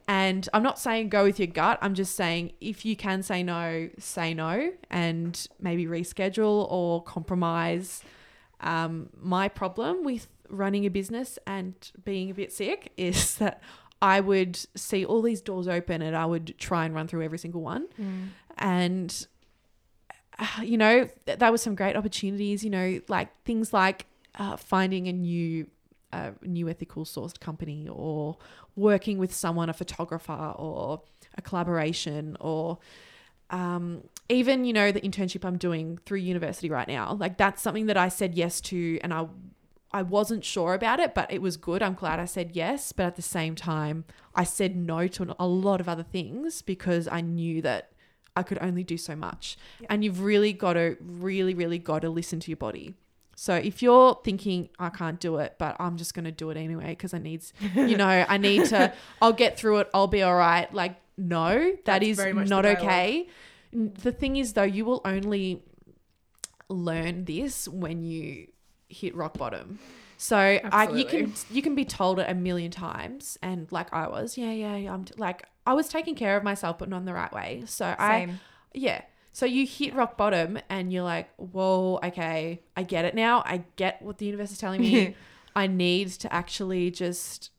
[0.08, 1.78] and I'm not saying go with your gut.
[1.80, 8.02] I'm just saying if you can say no, say no and maybe reschedule or compromise.
[8.60, 11.74] Um, my problem with running a business and
[12.04, 13.62] being a bit sick is that
[14.02, 17.38] I would see all these doors open and I would try and run through every
[17.38, 17.86] single one.
[18.58, 19.26] And,
[20.38, 24.56] uh, you know, th- that was some great opportunities, you know, like things like uh,
[24.56, 25.66] finding a new
[26.12, 28.36] a new ethical sourced company or
[28.74, 31.02] working with someone, a photographer or
[31.36, 32.78] a collaboration or
[33.50, 37.14] um, even, you know, the internship I'm doing through university right now.
[37.14, 39.26] Like that's something that I said yes to and I
[39.92, 41.82] I wasn't sure about it, but it was good.
[41.82, 42.92] I'm glad I said yes.
[42.92, 47.08] But at the same time, I said no to a lot of other things because
[47.08, 47.90] I knew that
[48.36, 49.58] I could only do so much.
[49.88, 52.94] And you've really got to, really, really got to listen to your body.
[53.34, 56.56] So if you're thinking I can't do it, but I'm just going to do it
[56.56, 57.42] anyway because I need,
[57.74, 59.90] you know, I need to, I'll get through it.
[59.94, 60.72] I'll be all right.
[60.72, 62.18] Like, no, that That's is
[62.50, 63.28] not okay.
[63.72, 65.62] The thing is, though, you will only
[66.68, 68.48] learn this when you
[68.90, 69.78] hit rock bottom.
[70.16, 74.06] So I, you can you can be told it a million times, and like I
[74.06, 76.98] was, yeah, yeah, yeah, I'm t- like I was taking care of myself, but not
[76.98, 77.62] in the right way.
[77.66, 78.28] So I,
[78.74, 79.02] yeah.
[79.32, 83.42] So you hit rock bottom, and you're like, whoa, okay, I get it now.
[83.46, 85.14] I get what the universe is telling me.
[85.56, 87.50] I need to actually just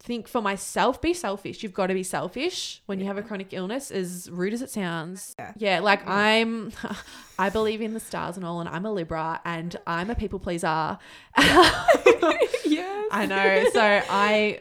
[0.00, 1.62] think for myself, be selfish.
[1.62, 4.70] You've got to be selfish when you have a chronic illness, as rude as it
[4.70, 5.36] sounds.
[5.38, 6.72] Yeah, yeah like I'm,
[7.38, 10.38] I believe in the stars and all, and I'm a Libra and I'm a people
[10.38, 10.98] pleaser.
[11.36, 13.08] yes.
[13.12, 13.64] I know.
[13.72, 14.60] So I,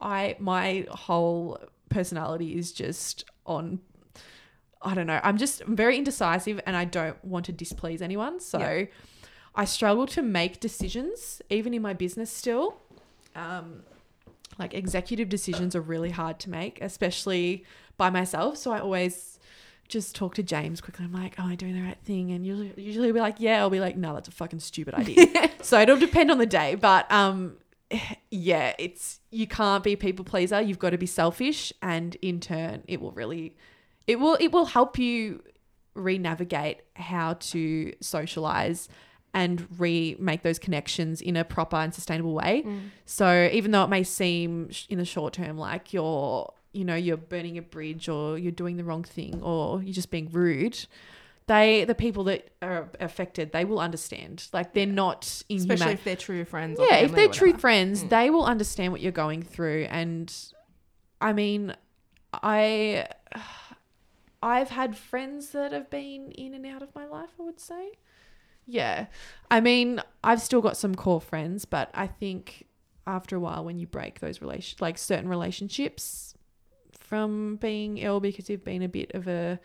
[0.00, 1.58] I, my whole
[1.90, 3.80] personality is just on.
[4.80, 5.20] I don't know.
[5.22, 8.40] I'm just very indecisive and I don't want to displease anyone.
[8.40, 8.84] So Yeah.
[9.54, 12.78] I struggle to make decisions, even in my business still.
[13.36, 13.82] Um,
[14.58, 17.64] like executive decisions are really hard to make, especially
[17.96, 18.56] by myself.
[18.56, 19.38] So I always
[19.88, 21.04] just talk to James quickly.
[21.04, 23.60] I'm like, "Oh, am I doing the right thing?" And usually, usually be like, "Yeah."
[23.60, 26.74] I'll be like, "No, that's a fucking stupid idea." so it'll depend on the day,
[26.74, 27.56] but um,
[28.30, 30.60] yeah, it's you can't be people pleaser.
[30.60, 33.56] You've got to be selfish, and in turn, it will really,
[34.06, 35.42] it will it will help you
[35.94, 38.88] re-navigate how to socialize
[39.34, 42.62] and re make those connections in a proper and sustainable way.
[42.66, 42.90] Mm.
[43.06, 47.16] So even though it may seem in the short term like you're, you know, you're
[47.16, 50.86] burning a bridge or you're doing the wrong thing or you're just being rude,
[51.46, 54.48] they the people that are affected, they will understand.
[54.52, 55.74] Like they're not inhuman.
[55.74, 56.78] Especially if they're true friends.
[56.78, 58.10] or yeah, if they're true friends, mm.
[58.10, 59.86] they will understand what you're going through.
[59.90, 60.32] And
[61.20, 61.74] I mean,
[62.34, 63.08] I
[64.42, 67.92] I've had friends that have been in and out of my life, I would say.
[68.66, 69.06] Yeah.
[69.50, 72.66] I mean, I've still got some core friends, but I think
[73.06, 76.34] after a while when you break those relation like certain relationships
[77.00, 79.58] from being ill because you've been a bit of a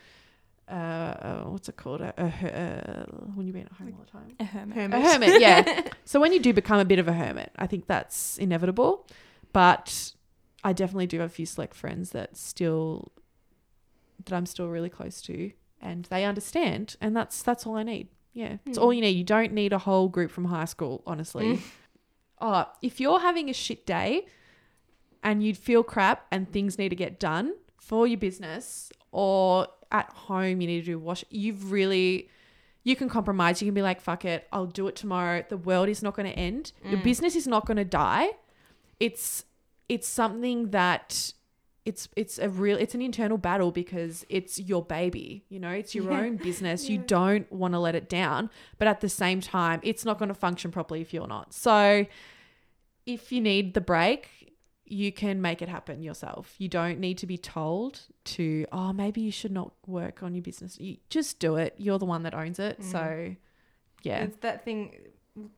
[0.69, 4.11] uh, uh what's it called a, a, a when you've been at home all the
[4.11, 5.01] time A a hermit.
[5.01, 5.83] hermit, yeah.
[6.05, 9.07] so when you do become a bit of a hermit, I think that's inevitable.
[9.53, 10.13] But
[10.63, 13.13] I definitely do have a few select friends that still
[14.25, 18.09] that I'm still really close to, and they understand, and that's that's all I need.
[18.37, 18.83] Yeah, it's hmm.
[18.83, 19.17] all you need.
[19.17, 21.55] You don't need a whole group from high school, honestly.
[21.55, 21.61] Hmm.
[22.39, 24.27] Oh, if you're having a shit day
[25.23, 30.11] and you'd feel crap and things need to get done for your business or at
[30.11, 32.29] home you need to do wash, you've really
[32.83, 33.59] you can compromise.
[33.59, 35.43] You can be like, fuck it, I'll do it tomorrow.
[35.49, 36.73] The world is not going to end.
[36.83, 37.03] Your hmm.
[37.03, 38.29] business is not going to die.
[38.99, 39.45] It's
[39.89, 41.33] it's something that
[41.87, 45.95] it's it's a real it's an internal battle because it's your baby, you know, it's
[45.95, 46.89] your own business.
[46.89, 50.27] You don't want to let it down, but at the same time, it's not going
[50.27, 51.53] to function properly if you're not.
[51.53, 52.05] So
[53.05, 56.55] if you need the break, you can make it happen yourself.
[56.57, 58.01] You don't need to be told
[58.35, 60.77] to, oh, maybe you should not work on your business.
[60.77, 61.73] You just do it.
[61.77, 62.83] You're the one that owns it.
[62.83, 63.37] So, mm.
[64.03, 64.23] yeah.
[64.23, 64.93] It's that thing,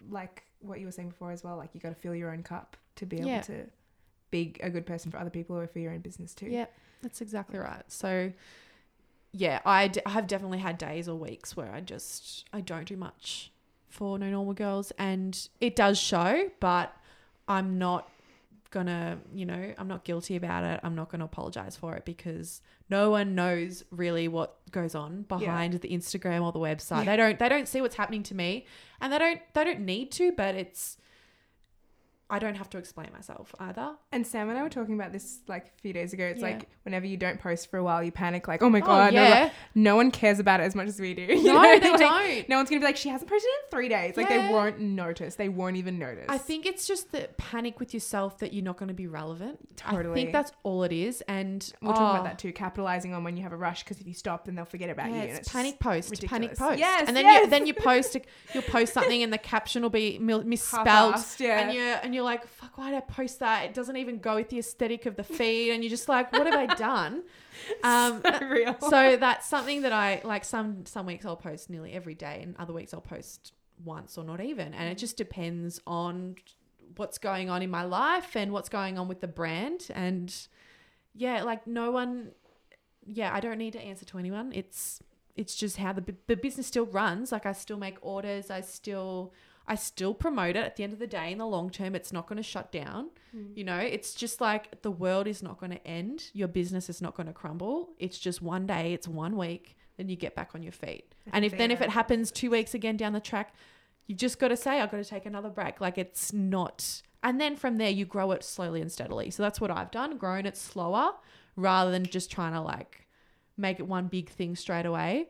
[0.10, 1.58] like what you were saying before as well.
[1.58, 3.42] Like you got to fill your own cup to be able Yeah.
[3.42, 3.66] to
[4.32, 6.48] be a good person for other people or for your own business too.
[6.48, 6.66] Yeah,
[7.02, 7.84] that's exactly right.
[7.88, 8.32] So,
[9.32, 12.86] yeah, I, d- I have definitely had days or weeks where I just I don't
[12.86, 13.52] do much
[13.90, 16.50] for no normal girls, and it does show.
[16.60, 16.96] But
[17.48, 18.10] I'm not
[18.72, 20.80] gonna, you know, I'm not guilty about it.
[20.84, 25.74] I'm not gonna apologize for it because no one knows really what goes on behind
[25.74, 27.06] the Instagram or the website.
[27.06, 28.66] They don't they don't see what's happening to me,
[29.02, 30.32] and they don't they don't need to.
[30.32, 30.98] But it's
[32.30, 33.96] I don't have to explain myself either.
[34.12, 36.26] And Sam and I were talking about this like a few days ago.
[36.26, 36.48] It's Yeah.
[36.50, 39.14] like whenever you don't post for a while, you panic like, oh my Oh, god,
[39.14, 39.44] no, yeah.
[39.46, 41.24] like, no one cares about it as much as we do.
[41.40, 41.80] You No, know?
[41.80, 42.50] they Like, don't.
[42.50, 44.16] No one's gonna be like, she hasn't posted in three days.
[44.18, 44.48] Like Yeah.
[44.48, 45.36] they won't notice.
[45.36, 46.26] They won't even notice.
[46.30, 49.76] I think it's just the panic with yourself that you're not going to be relevant.
[49.78, 50.12] Totally.
[50.12, 51.22] I think that's all it is.
[51.28, 52.52] And we'll talk about oh, that too.
[52.54, 55.10] Capitalizing on when you have a rush because if you stop, then they'll forget about
[55.10, 55.16] you.
[55.16, 56.78] and it's panic post, panic post.
[56.80, 57.44] Yes, and then yes.
[57.46, 58.16] you then you post
[58.54, 60.88] you'll post something and the caption will be misspelled.
[60.88, 61.60] Half-assed, yeah.
[61.60, 63.66] And you're and you're like, fuck, why did I post that?
[63.66, 66.46] It doesn't even go with the aesthetic of the feed, and you're just like, what
[66.48, 67.24] have I done?
[67.84, 68.76] Um, So real.
[68.80, 70.46] so that's something that I like.
[70.46, 73.52] Some some weeks I'll post nearly every day, and other weeks I'll post
[73.84, 76.36] once or not even, and it just depends on
[76.96, 79.88] what's going on in my life and what's going on with the brand.
[79.94, 80.34] And
[81.14, 82.32] yeah, like no one,
[83.06, 84.52] yeah, I don't need to answer to anyone.
[84.54, 85.02] It's
[85.36, 87.32] it's just how the the business still runs.
[87.32, 88.50] Like I still make orders.
[88.50, 89.34] I still
[89.70, 91.94] I still promote it at the end of the day in the long term.
[91.94, 93.12] It's not going to shut down.
[93.36, 93.56] Mm.
[93.56, 96.32] You know, it's just like the world is not going to end.
[96.34, 97.92] Your business is not going to crumble.
[98.00, 101.14] It's just one day, it's one week, then you get back on your feet.
[101.32, 103.54] And if then if it happens two weeks again down the track,
[104.08, 105.80] you've just got to say, I've got to take another break.
[105.80, 107.04] Like it's not.
[107.22, 109.30] And then from there, you grow it slowly and steadily.
[109.30, 111.12] So that's what I've done, grown it slower
[111.56, 113.06] rather than just trying to like
[113.56, 115.28] make it one big thing straight away.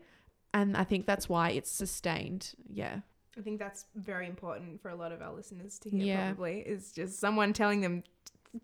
[0.53, 2.53] And I think that's why it's sustained.
[2.71, 2.99] Yeah.
[3.37, 6.03] I think that's very important for a lot of our listeners to hear.
[6.03, 6.27] Yeah.
[6.33, 8.03] Probably is just someone telling them,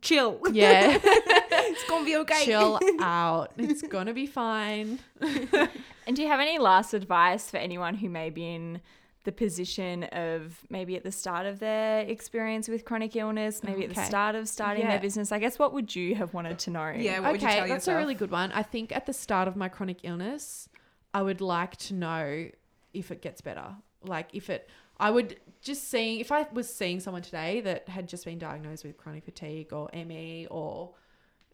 [0.01, 0.39] chill.
[0.51, 0.99] Yeah.
[1.03, 2.43] it's gonna be okay.
[2.45, 3.51] Chill out.
[3.57, 4.99] It's going to be fine.
[6.07, 8.80] And do you have any last advice for anyone who may be in
[9.24, 13.95] the position of maybe at the start of their experience with chronic illness, maybe at
[13.95, 14.91] the start of starting Yeah.
[14.91, 15.32] their business?
[15.32, 16.93] I guess what would you have wanted to know?
[16.95, 17.22] Yeah.
[17.22, 17.95] What would you okay, tell that's yourself?
[17.95, 18.51] a really good one.
[18.51, 20.70] I think at the start of my chronic illness,
[21.11, 22.49] I would like to know
[22.93, 23.76] if it gets better.
[24.06, 28.08] Like if it, I would just seeing if I was seeing someone today that had
[28.08, 30.91] just been diagnosed with chronic fatigue or ME or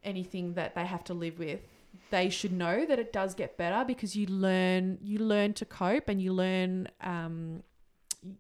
[0.04, 1.62] anything that they have to live with,
[2.10, 6.10] they should know that it does get better because you learn you learn to cope
[6.10, 7.64] and you learn um,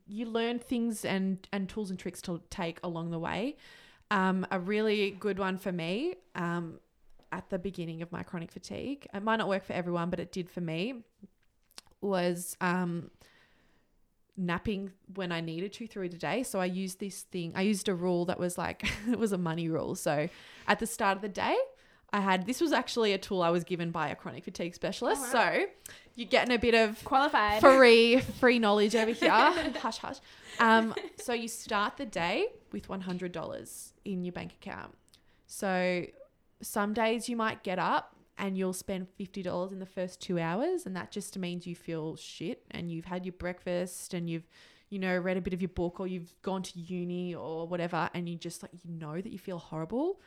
[0.07, 3.57] you learn things and and tools and tricks to take along the way.
[4.09, 6.79] Um, a really good one for me um,
[7.31, 9.07] at the beginning of my chronic fatigue.
[9.13, 11.03] It might not work for everyone, but it did for me.
[12.01, 13.09] Was um,
[14.41, 16.43] napping when I needed to through the day.
[16.43, 17.53] So I used this thing.
[17.55, 19.95] I used a rule that was like it was a money rule.
[19.95, 20.27] So
[20.67, 21.55] at the start of the day,
[22.11, 25.31] I had this was actually a tool I was given by a chronic fatigue specialist.
[25.31, 25.65] So
[26.15, 27.61] you're getting a bit of Qualified.
[27.61, 29.29] free free knowledge over here.
[29.31, 30.17] hush hush.
[30.59, 34.95] Um, so you start the day with one hundred dollars in your bank account.
[35.47, 36.05] So
[36.61, 40.39] some days you might get up and you'll spend fifty dollars in the first two
[40.39, 44.49] hours, and that just means you feel shit and you've had your breakfast and you've
[44.89, 48.09] you know read a bit of your book or you've gone to uni or whatever,
[48.13, 50.19] and you just like you know that you feel horrible.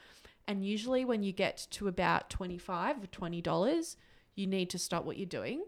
[0.46, 3.96] And usually when you get to about twenty five or twenty dollars,
[4.36, 5.64] you need to stop what you're doing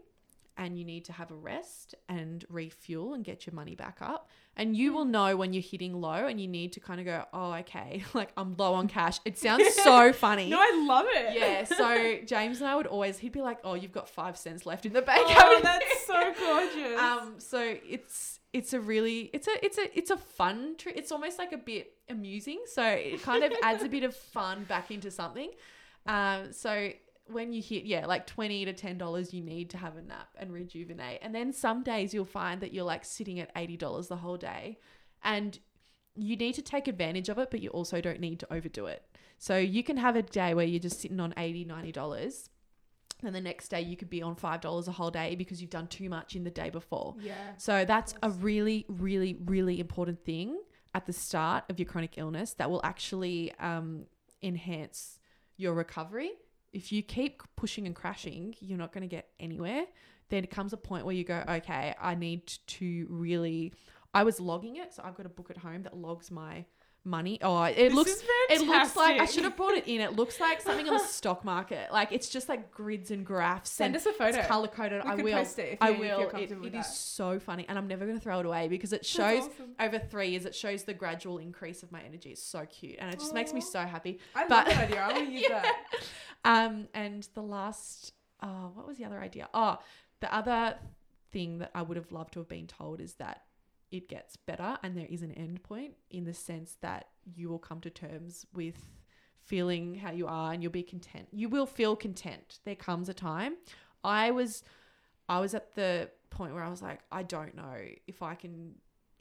[0.57, 4.29] and you need to have a rest and refuel and get your money back up.
[4.55, 7.25] And you will know when you're hitting low and you need to kind of go,
[7.31, 9.19] oh, okay, like I'm low on cash.
[9.23, 10.49] It sounds so funny.
[10.49, 11.37] No, I love it.
[11.37, 11.63] yeah.
[11.63, 14.85] So James and I would always, he'd be like, oh, you've got five cents left
[14.85, 15.27] in the bank.
[15.29, 16.99] Oh, that's so gorgeous.
[16.99, 20.95] Um, so it's it's a really it's a it's a it's a fun trick.
[20.97, 22.61] It's almost like a bit amusing.
[22.65, 25.51] So it kind of adds a bit of fun back into something.
[26.07, 26.91] Um, so
[27.29, 30.29] when you hit yeah like 20 to 10 dollars you need to have a nap
[30.37, 31.19] and rejuvenate.
[31.21, 34.37] And then some days you'll find that you're like sitting at 80 dollars the whole
[34.37, 34.77] day.
[35.23, 35.59] And
[36.15, 39.03] you need to take advantage of it but you also don't need to overdo it.
[39.37, 42.49] So you can have a day where you're just sitting on 80 90 dollars
[43.23, 45.71] and the next day you could be on five dollars a whole day because you've
[45.71, 47.15] done too much in the day before.
[47.19, 47.33] Yeah.
[47.57, 50.59] so that's a really, really, really important thing
[50.93, 54.05] at the start of your chronic illness that will actually um,
[54.41, 55.19] enhance
[55.55, 56.31] your recovery.
[56.77, 59.85] If you keep pushing and crashing, you're not going to get anywhere.
[60.29, 63.73] Then it comes a point where you go, okay, I need to really.
[64.13, 66.65] I was logging it, so I've got a book at home that logs my
[67.07, 67.39] money.
[67.41, 70.01] Oh, it looks is it looks like I should have brought it in.
[70.01, 71.91] It looks like something on the stock market.
[71.91, 73.71] Like it's just like grids and graphs.
[73.71, 74.37] Send and us a photo.
[74.39, 75.01] It's color coded.
[75.01, 75.37] I will.
[75.37, 76.29] it if I you- if you're will.
[76.37, 79.05] It, it is so funny, and I'm never going to throw it away because it
[79.05, 79.71] shows awesome.
[79.79, 80.45] over three years.
[80.45, 82.31] It shows the gradual increase of my energy.
[82.31, 84.19] It's so cute, and it just makes me so happy.
[84.35, 85.01] I but- love that idea.
[85.01, 85.75] I want to use that.
[86.45, 89.49] Um, and the last, oh, what was the other idea?
[89.53, 89.77] Oh,
[90.19, 90.75] the other
[91.31, 93.41] thing that I would have loved to have been told is that
[93.91, 97.59] it gets better and there is an end point in the sense that you will
[97.59, 98.75] come to terms with
[99.45, 101.27] feeling how you are and you'll be content.
[101.31, 102.59] You will feel content.
[102.65, 103.55] There comes a time.
[104.03, 104.63] I was
[105.29, 107.75] I was at the point where I was like, I don't know
[108.07, 108.75] if I can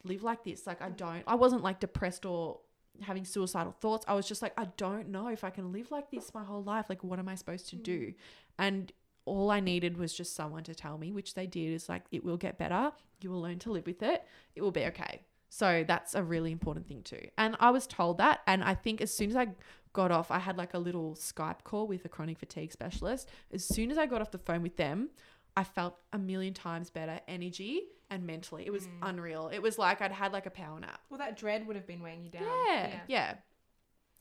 [0.04, 0.66] live like this.
[0.66, 2.60] Like I don't I wasn't like depressed or
[3.02, 4.04] having suicidal thoughts.
[4.08, 6.62] I was just like, I don't know if I can live like this my whole
[6.62, 6.86] life.
[6.88, 7.82] Like what am I supposed to mm.
[7.84, 8.14] do?
[8.58, 8.92] And
[9.26, 12.24] all I needed was just someone to tell me, which they did, is like, it
[12.24, 12.92] will get better.
[13.20, 14.24] You will learn to live with it.
[14.54, 15.22] It will be okay.
[15.48, 17.28] So that's a really important thing too.
[17.36, 18.40] And I was told that.
[18.46, 19.48] And I think as soon as I
[19.92, 23.28] got off, I had like a little Skype call with a chronic fatigue specialist.
[23.52, 25.10] As soon as I got off the phone with them,
[25.56, 28.64] I felt a million times better energy and mentally.
[28.66, 28.90] It was mm.
[29.02, 29.48] unreal.
[29.52, 31.00] It was like I'd had like a power nap.
[31.10, 32.42] Well, that dread would have been weighing you down.
[32.42, 33.34] Yeah, yeah.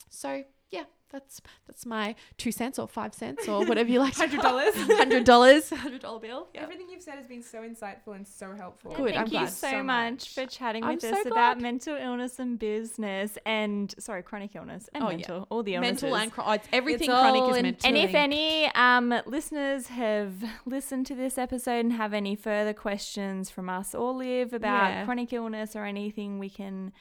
[0.08, 4.14] So yeah, that's that's my two cents or five cents or whatever you like.
[4.14, 4.96] $100.
[4.96, 5.70] Hundred dollars.
[5.74, 6.48] Hundred dollar bill.
[6.52, 6.62] Yeah.
[6.64, 8.90] Everything you've said has been so insightful and so helpful.
[8.92, 9.50] Good, Thank I'm you glad.
[9.50, 10.34] so, so much much.
[10.34, 11.26] for chatting I'm with so us glad.
[11.32, 15.16] about mental illness and business and sorry, chronic illness and Oh, yeah.
[15.18, 16.02] mental, all the illnesses.
[16.02, 17.88] Mental and chro- oh, everything It's chronic all is mental.
[17.88, 20.34] And if any um, listeners have
[20.66, 25.04] listened to this episode and have any further questions from us or Liv about Yeah.
[25.04, 26.92] chronic illness or anything, we can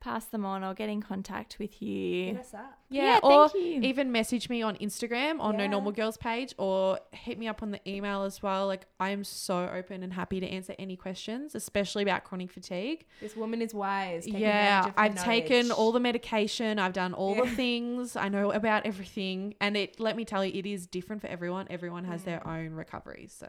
[0.00, 2.32] pass them on or get in contact with you.
[2.32, 3.82] Yeah, Yeah, or thank you.
[3.82, 7.70] even message me on Instagram on No Normal Girls page or hit me up on
[7.70, 8.66] the email as well.
[8.66, 13.04] Like I am so open and happy to answer any questions, especially about chronic fatigue.
[13.20, 14.26] This woman is wise.
[14.26, 18.28] Yeah, advantage of her I've taken all the medication, I've done all the things, I
[18.28, 21.66] know about everything, and it let me tell you it is different for everyone.
[21.70, 23.28] Everyone has their own recovery.
[23.30, 23.48] So,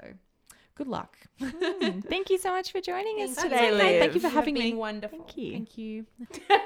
[0.76, 1.18] good luck.
[1.42, 3.72] Mm, Thank you so much for joining us today, okay.
[3.72, 4.00] Liv.
[4.02, 4.74] Thank you for have having been me.
[4.74, 5.20] Wonderful.
[5.20, 5.52] Thank you.
[5.52, 6.06] Thank you.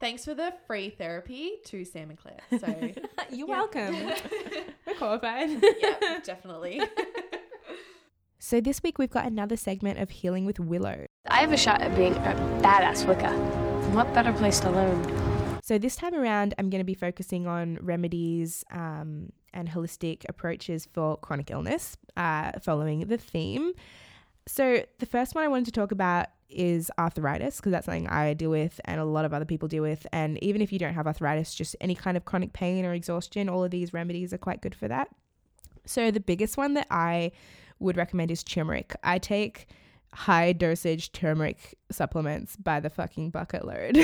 [0.00, 2.40] Thanks for the free therapy to Sam and Claire.
[2.58, 2.92] So,
[3.36, 3.94] You're welcome.
[4.86, 5.50] We're qualified.
[5.80, 6.80] yeah, definitely.
[8.38, 11.04] So this week we've got another segment of healing with Willow.
[11.28, 13.30] I have a shot at being a badass Wicca.
[13.94, 15.29] What better place to learn?
[15.70, 20.88] So this time around, I'm going to be focusing on remedies um, and holistic approaches
[20.92, 23.74] for chronic illness, uh, following the theme.
[24.48, 28.34] So the first one I wanted to talk about is arthritis because that's something I
[28.34, 30.08] deal with and a lot of other people deal with.
[30.12, 33.48] And even if you don't have arthritis, just any kind of chronic pain or exhaustion,
[33.48, 35.08] all of these remedies are quite good for that.
[35.86, 37.30] So the biggest one that I
[37.78, 38.96] would recommend is turmeric.
[39.04, 39.68] I take
[40.12, 43.96] high dosage turmeric supplements by the fucking bucket load.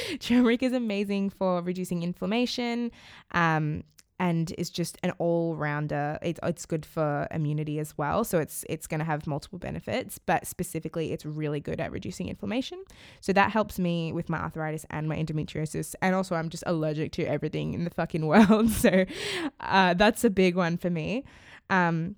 [0.20, 2.90] turmeric is amazing for reducing inflammation
[3.32, 3.82] um,
[4.20, 6.18] and is just an all rounder.
[6.22, 8.24] It's, it's good for immunity as well.
[8.24, 12.28] So it's it's going to have multiple benefits, but specifically, it's really good at reducing
[12.28, 12.82] inflammation.
[13.20, 15.94] So that helps me with my arthritis and my endometriosis.
[16.02, 18.70] And also, I'm just allergic to everything in the fucking world.
[18.70, 19.04] So
[19.60, 21.24] uh, that's a big one for me.
[21.70, 22.16] Um,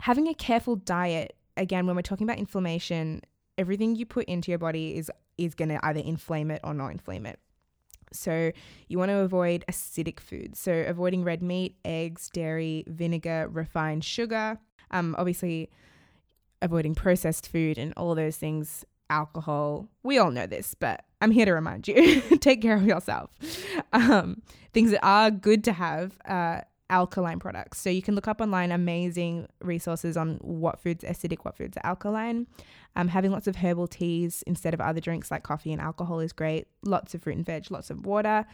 [0.00, 3.22] having a careful diet again when we're talking about inflammation
[3.58, 6.88] everything you put into your body is is going to either inflame it or not
[6.88, 7.38] inflame it.
[8.12, 8.52] So
[8.88, 10.58] you want to avoid acidic foods.
[10.58, 14.58] So avoiding red meat eggs dairy vinegar refined sugar
[14.90, 15.70] um obviously
[16.62, 19.88] avoiding processed food and all those things alcohol.
[20.02, 22.20] We all know this but i'm here to remind you.
[22.40, 23.30] Take care of yourself.
[23.92, 24.42] Um
[24.72, 26.60] things that are good to have uh
[26.90, 27.80] alkaline products.
[27.80, 31.76] So you can look up online amazing resources on what foods are acidic, what foods
[31.76, 32.46] are alkaline.
[32.94, 36.32] Um, having lots of herbal teas instead of other drinks like coffee and alcohol is
[36.32, 36.68] great.
[36.84, 38.46] Lots of fruit and veg, lots of water.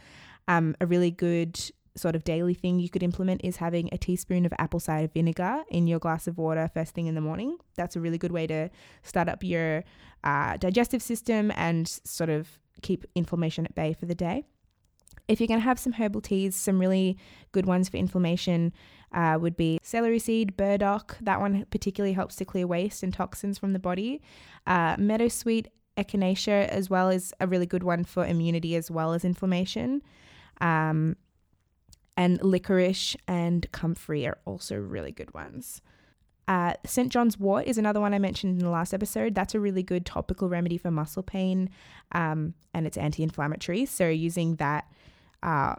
[0.47, 1.59] Um, a really good
[1.95, 5.63] sort of daily thing you could implement is having a teaspoon of apple cider vinegar
[5.69, 7.57] in your glass of water first thing in the morning.
[7.75, 8.69] That's a really good way to
[9.03, 9.83] start up your
[10.23, 14.45] uh, digestive system and sort of keep inflammation at bay for the day.
[15.27, 17.17] If you're going to have some herbal teas, some really
[17.51, 18.73] good ones for inflammation
[19.13, 21.17] uh, would be celery seed, burdock.
[21.21, 24.21] That one particularly helps to clear waste and toxins from the body.
[24.67, 25.67] Uh, meadowsweet,
[25.97, 30.01] echinacea, as well as a really good one for immunity as well as inflammation.
[30.61, 31.15] Um,
[32.17, 35.81] and licorice and comfrey are also really good ones.
[36.47, 37.09] Uh, St.
[37.09, 39.33] John's wort is another one I mentioned in the last episode.
[39.33, 41.69] That's a really good topical remedy for muscle pain,
[42.11, 43.85] um, and it's anti-inflammatory.
[43.85, 44.91] So using that
[45.43, 45.75] uh,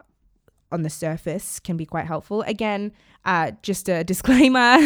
[0.70, 2.42] on the surface can be quite helpful.
[2.42, 2.92] Again,
[3.24, 4.78] uh, just a disclaimer: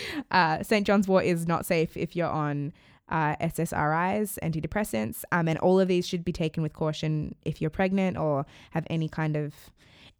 [0.30, 0.86] uh, St.
[0.86, 2.72] John's wort is not safe if you're on
[3.08, 7.70] uh, SSRIs, antidepressants, um, and all of these should be taken with caution if you're
[7.70, 9.54] pregnant or have any kind of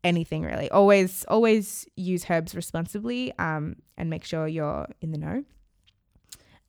[0.04, 0.70] anything really.
[0.70, 5.44] Always, always use herbs responsibly um, and make sure you're in the know.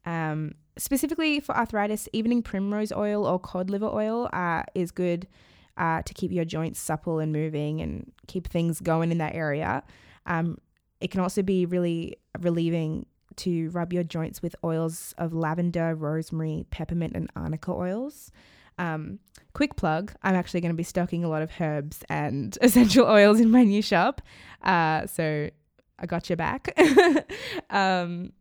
[0.05, 5.27] Um, specifically for arthritis, evening primrose oil or cod liver oil uh, is good
[5.79, 9.81] uh, to keep your joints supple and moving and keep things going in that area.
[10.25, 10.57] Um,
[10.99, 13.05] it can also be really relieving
[13.37, 18.31] to rub your joints with oils of lavender, rosemary, peppermint, and arnica oils.
[18.77, 19.19] Um,
[19.53, 23.39] quick plug I'm actually going to be stocking a lot of herbs and essential oils
[23.39, 24.21] in my new shop.
[24.61, 25.49] Uh, so
[25.97, 26.77] I got your back.
[27.69, 28.33] um,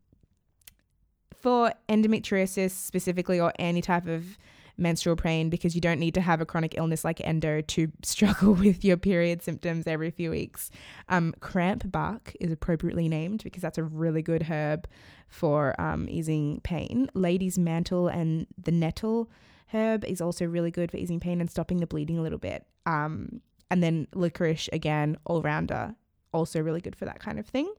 [1.41, 4.36] for endometriosis specifically, or any type of
[4.79, 8.55] menstrual pain, because you don't need to have a chronic illness like endo to struggle
[8.55, 10.70] with your period symptoms every few weeks.
[11.09, 14.89] Um, cramp bark is appropriately named because that's a really good herb
[15.29, 17.11] for um, easing pain.
[17.14, 19.31] Lady's mantle and the nettle
[19.72, 22.64] herb is also really good for easing pain and stopping the bleeding a little bit.
[22.87, 25.95] Um, and then licorice, again, all rounder,
[26.33, 27.72] also really good for that kind of thing.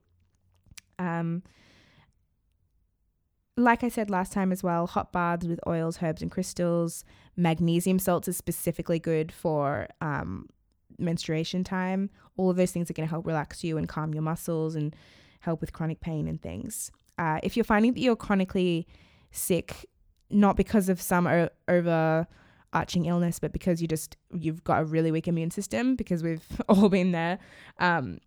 [1.00, 1.44] Um,
[3.64, 7.04] like I said last time as well, hot baths with oils, herbs, and crystals.
[7.36, 10.48] Magnesium salts is specifically good for um,
[10.98, 12.10] menstruation time.
[12.38, 14.96] All of those things are going to help relax you and calm your muscles and
[15.42, 16.92] help with chronic pain and things.
[17.18, 18.88] Uh, if you're finding that you're chronically
[19.32, 19.86] sick,
[20.30, 25.12] not because of some o- overarching illness, but because you just you've got a really
[25.12, 27.40] weak immune system, because we've all been there.
[27.80, 28.20] Um,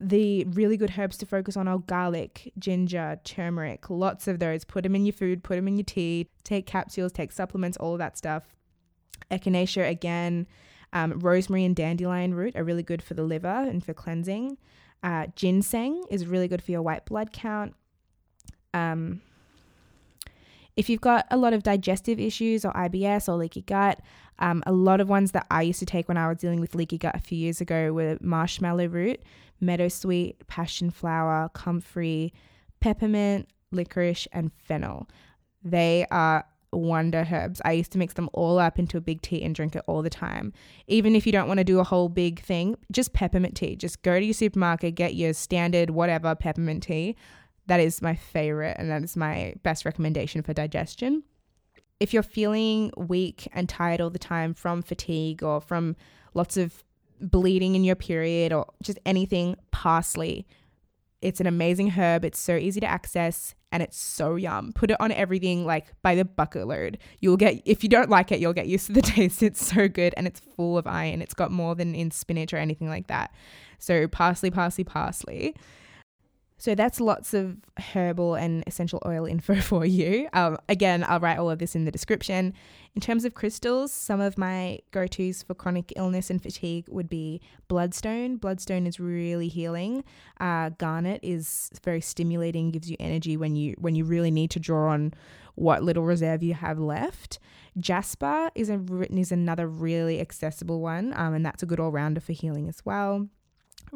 [0.00, 4.64] the really good herbs to focus on are garlic, ginger, turmeric, lots of those.
[4.64, 7.96] Put them in your food, put them in your tea, take capsules, take supplements, all
[7.96, 8.54] that stuff.
[9.30, 10.46] Echinacea again,
[10.92, 14.58] um, rosemary and dandelion root are really good for the liver and for cleansing.
[15.02, 17.74] Uh, ginseng is really good for your white blood count.
[18.74, 19.22] Um,
[20.76, 24.00] if you've got a lot of digestive issues or IBS or leaky gut,
[24.38, 26.74] um, a lot of ones that I used to take when I was dealing with
[26.74, 29.22] leaky gut a few years ago were marshmallow root,
[29.62, 32.32] meadowsweet, passion flower, comfrey,
[32.80, 35.08] peppermint, licorice, and fennel.
[35.62, 37.60] They are wonder herbs.
[37.64, 40.02] I used to mix them all up into a big tea and drink it all
[40.02, 40.52] the time.
[40.86, 43.76] Even if you don't want to do a whole big thing, just peppermint tea.
[43.76, 47.16] Just go to your supermarket, get your standard whatever peppermint tea.
[47.66, 51.22] That is my favorite and that is my best recommendation for digestion.
[51.98, 55.96] If you're feeling weak and tired all the time from fatigue or from
[56.34, 56.84] lots of
[57.20, 60.46] bleeding in your period or just anything, parsley.
[61.22, 62.24] It's an amazing herb.
[62.24, 64.72] It's so easy to access and it's so yum.
[64.72, 66.98] Put it on everything like by the bucket load.
[67.20, 69.42] You'll get if you don't like it, you'll get used to the taste.
[69.42, 71.22] It's so good and it's full of iron.
[71.22, 73.34] It's got more than in spinach or anything like that.
[73.78, 75.54] So parsley, parsley, parsley.
[76.58, 80.28] So that's lots of herbal and essential oil info for you.
[80.32, 82.54] Um, again, I'll write all of this in the description.
[82.94, 87.10] In terms of crystals, some of my go tos for chronic illness and fatigue would
[87.10, 88.38] be bloodstone.
[88.38, 90.02] Bloodstone is really healing.
[90.40, 94.60] Uh, garnet is very stimulating, gives you energy when you when you really need to
[94.60, 95.12] draw on
[95.56, 97.38] what little reserve you have left.
[97.78, 102.20] Jasper is a is another really accessible one, um, and that's a good all rounder
[102.20, 103.28] for healing as well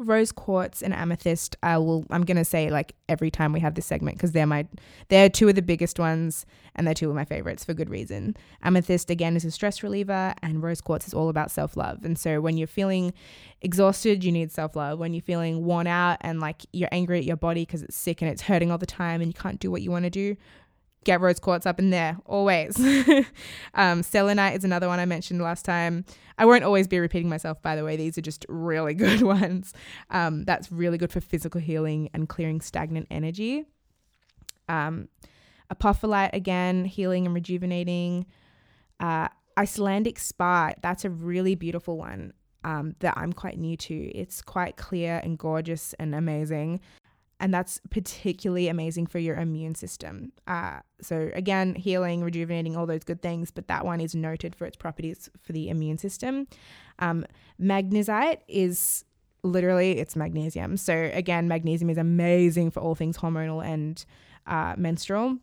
[0.03, 3.85] rose quartz and amethyst i will i'm to say like every time we have this
[3.85, 4.65] segment because they're my
[5.09, 6.45] they're two of the biggest ones
[6.75, 8.35] and they're two of my favorites for good reason.
[8.63, 12.05] Amethyst again is a stress reliever and rose quartz is all about self-love.
[12.05, 13.13] And so when you're feeling
[13.61, 14.97] exhausted you need self-love.
[14.97, 18.21] When you're feeling worn out and like you're angry at your body because it's sick
[18.21, 20.37] and it's hurting all the time and you can't do what you want to do
[21.03, 22.79] get rose quartz up in there always.
[23.73, 26.05] um, selenite is another one I mentioned last time.
[26.37, 27.95] I won't always be repeating myself, by the way.
[27.95, 29.73] These are just really good ones.
[30.09, 33.65] Um, that's really good for physical healing and clearing stagnant energy.
[34.69, 35.09] Um,
[35.73, 38.25] apophyllite, again, healing and rejuvenating.
[38.99, 39.27] Uh,
[39.57, 42.33] Icelandic spar, that's a really beautiful one.
[42.63, 43.95] Um, that I'm quite new to.
[43.95, 46.79] It's quite clear and gorgeous and amazing
[47.41, 50.31] and that's particularly amazing for your immune system.
[50.45, 54.65] Uh, so again, healing, rejuvenating, all those good things, but that one is noted for
[54.65, 56.47] its properties for the immune system.
[56.99, 57.25] Um,
[57.59, 59.03] magnesite is
[59.41, 60.77] literally it's magnesium.
[60.77, 64.05] So again, magnesium is amazing for all things hormonal and
[64.45, 65.39] uh, menstrual.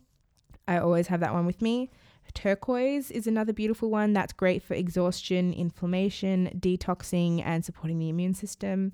[0.68, 1.90] I always have that one with me.
[2.34, 8.34] Turquoise is another beautiful one that's great for exhaustion, inflammation, detoxing, and supporting the immune
[8.34, 8.92] system.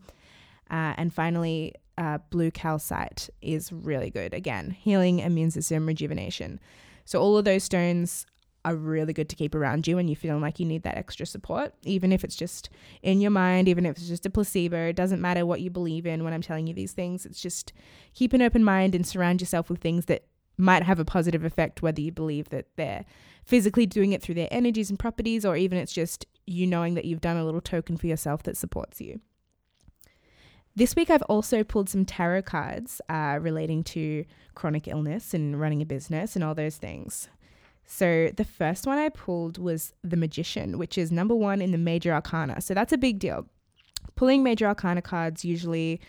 [0.70, 4.34] Uh, and finally, uh, blue calcite is really good.
[4.34, 6.60] Again, healing, immune system, rejuvenation.
[7.04, 8.26] So, all of those stones
[8.64, 11.26] are really good to keep around you when you're feeling like you need that extra
[11.26, 12.70] support, even if it's just
[13.02, 14.88] in your mind, even if it's just a placebo.
[14.88, 17.26] It doesn't matter what you believe in when I'm telling you these things.
[17.26, 17.72] It's just
[18.14, 20.24] keep an open mind and surround yourself with things that
[20.56, 23.04] might have a positive effect, whether you believe that they're
[23.44, 27.04] physically doing it through their energies and properties, or even it's just you knowing that
[27.04, 29.20] you've done a little token for yourself that supports you.
[30.76, 34.24] This week, I've also pulled some tarot cards uh, relating to
[34.56, 37.28] chronic illness and running a business and all those things.
[37.86, 41.78] So, the first one I pulled was The Magician, which is number one in the
[41.78, 42.60] Major Arcana.
[42.60, 43.46] So, that's a big deal.
[44.16, 46.00] Pulling Major Arcana cards usually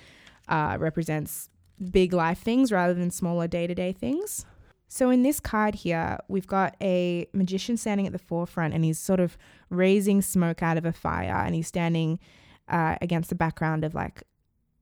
[0.48, 1.50] uh, represents
[1.92, 4.48] big life things rather than smaller day to day things.
[4.88, 8.98] So, in this card here, we've got a magician standing at the forefront and he's
[8.98, 9.38] sort of
[9.70, 12.20] raising smoke out of a fire and he's standing
[12.68, 14.24] uh, against the background of like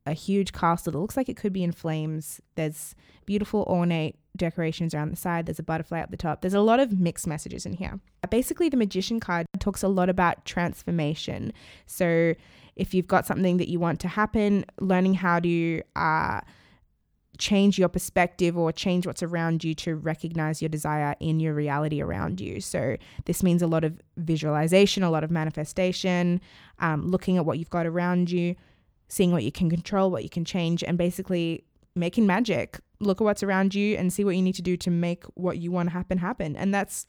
[0.05, 2.41] a huge castle that looks like it could be in flames.
[2.55, 2.95] There's
[3.25, 5.45] beautiful ornate decorations around the side.
[5.45, 6.41] There's a butterfly up the top.
[6.41, 7.99] There's a lot of mixed messages in here.
[8.29, 11.53] Basically, the magician card talks a lot about transformation.
[11.85, 12.33] So,
[12.75, 16.41] if you've got something that you want to happen, learning how to uh,
[17.37, 22.01] change your perspective or change what's around you to recognize your desire in your reality
[22.01, 22.59] around you.
[22.59, 26.41] So, this means a lot of visualization, a lot of manifestation,
[26.79, 28.55] um, looking at what you've got around you
[29.07, 31.63] seeing what you can control, what you can change, and basically
[31.95, 32.79] making magic.
[32.99, 35.57] Look at what's around you and see what you need to do to make what
[35.57, 36.55] you want to happen happen.
[36.55, 37.05] And that's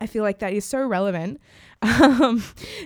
[0.00, 1.40] I feel like that is so relevant
[1.82, 2.42] um,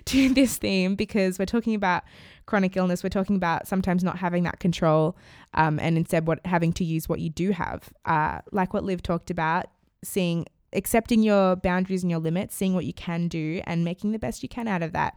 [0.07, 2.03] to this theme because we're talking about
[2.47, 3.03] chronic illness.
[3.03, 5.17] We're talking about sometimes not having that control
[5.55, 7.91] um, and instead what having to use what you do have.
[8.05, 9.67] Uh, like what Liv talked about,
[10.03, 14.19] seeing accepting your boundaries and your limits, seeing what you can do, and making the
[14.19, 15.17] best you can out of that.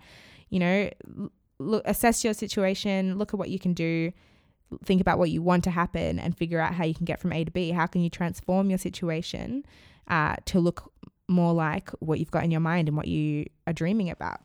[0.49, 0.89] You know,
[1.59, 4.11] look, assess your situation, look at what you can do,
[4.83, 7.33] think about what you want to happen, and figure out how you can get from
[7.33, 7.71] A to B.
[7.71, 9.65] How can you transform your situation
[10.07, 10.91] uh, to look
[11.27, 14.41] more like what you've got in your mind and what you are dreaming about?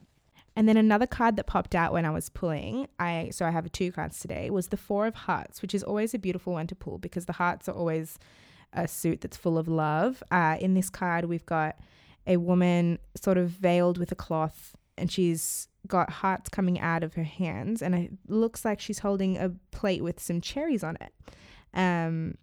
[0.57, 3.71] And then another card that popped out when I was pulling, I so I have
[3.73, 6.77] two cards today, was the Four of Hearts, which is always a beautiful one to
[6.77, 8.19] pull because the hearts are always
[8.73, 10.23] a suit that's full of love.
[10.31, 11.77] Uh, in this card, we've got
[12.27, 17.15] a woman sort of veiled with a cloth, and she's got hearts coming out of
[17.15, 21.13] her hands, and it looks like she's holding a plate with some cherries on it.
[21.75, 22.37] Um,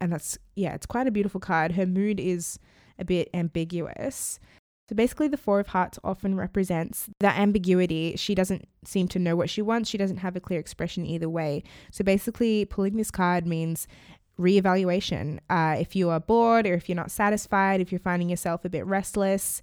[0.00, 1.72] and that's yeah, it's quite a beautiful card.
[1.72, 2.58] Her mood is
[2.98, 4.38] a bit ambiguous.
[4.88, 8.16] So basically, the Four of Hearts often represents that ambiguity.
[8.16, 9.88] She doesn't seem to know what she wants.
[9.88, 11.62] She doesn't have a clear expression either way.
[11.90, 13.88] So basically, pulling this card means
[14.38, 15.38] reevaluation.
[15.48, 18.68] Uh, if you are bored or if you're not satisfied, if you're finding yourself a
[18.68, 19.62] bit restless,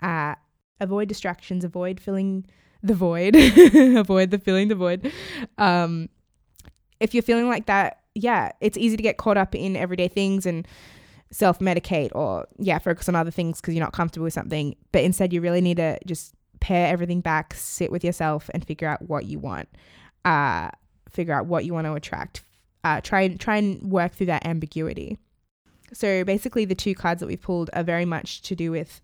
[0.00, 0.36] uh,
[0.80, 2.46] avoid distractions, avoid filling
[2.82, 3.36] the void,
[3.96, 5.12] avoid the filling the void.
[5.58, 6.08] Um,
[7.00, 10.46] if you're feeling like that, yeah, it's easy to get caught up in everyday things
[10.46, 10.66] and
[11.30, 14.76] self medicate or, yeah, focus on other things because you're not comfortable with something.
[14.92, 18.88] But instead, you really need to just pare everything back, sit with yourself, and figure
[18.88, 19.68] out what you want.
[20.24, 20.70] Uh,
[21.10, 22.42] figure out what you want to attract,
[22.84, 25.18] uh, try and try and work through that ambiguity.
[25.92, 29.00] So basically, the two cards that we've pulled are very much to do with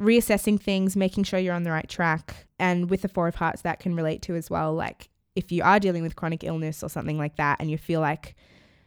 [0.00, 3.62] reassessing things, making sure you're on the right track, and with the Four of Hearts,
[3.62, 4.74] that can relate to as well.
[4.74, 8.00] Like if you are dealing with chronic illness or something like that, and you feel
[8.00, 8.34] like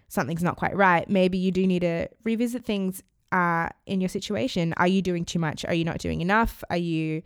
[0.07, 4.73] something's not quite right, maybe you do need to revisit things uh, in your situation.
[4.77, 5.63] Are you doing too much?
[5.65, 6.63] Are you not doing enough?
[6.69, 7.21] Are you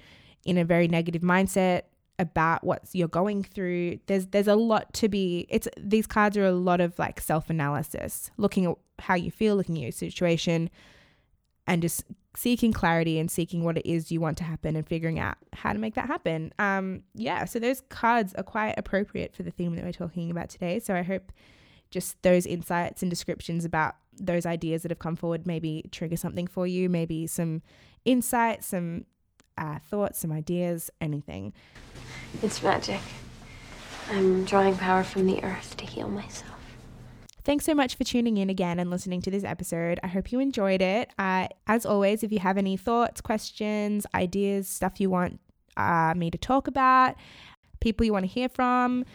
[0.45, 1.83] in a very negative mindset?
[2.19, 3.99] about what you're going through.
[4.07, 5.45] There's there's a lot to be.
[5.49, 9.55] It's these cards are a lot of like self analysis, looking at how you feel,
[9.55, 10.69] looking at your situation,
[11.67, 12.03] and just
[12.37, 15.73] seeking clarity and seeking what it is you want to happen and figuring out how
[15.73, 16.53] to make that happen.
[16.59, 20.49] Um, yeah, so those cards are quite appropriate for the theme that we're talking about
[20.49, 20.79] today.
[20.79, 21.31] So I hope
[21.89, 26.45] just those insights and descriptions about those ideas that have come forward maybe trigger something
[26.45, 27.63] for you, maybe some
[28.05, 29.05] insight, some
[29.57, 31.53] uh, thoughts, some ideas, anything.
[32.43, 33.01] It's magic.
[34.11, 36.56] I'm drawing power from the earth to heal myself.
[37.47, 40.01] Thanks so much for tuning in again and listening to this episode.
[40.03, 41.11] I hope you enjoyed it.
[41.17, 45.39] Uh, as always, if you have any thoughts, questions, ideas, stuff you want
[45.77, 47.15] uh, me to talk about,
[47.79, 49.05] people you want to hear from,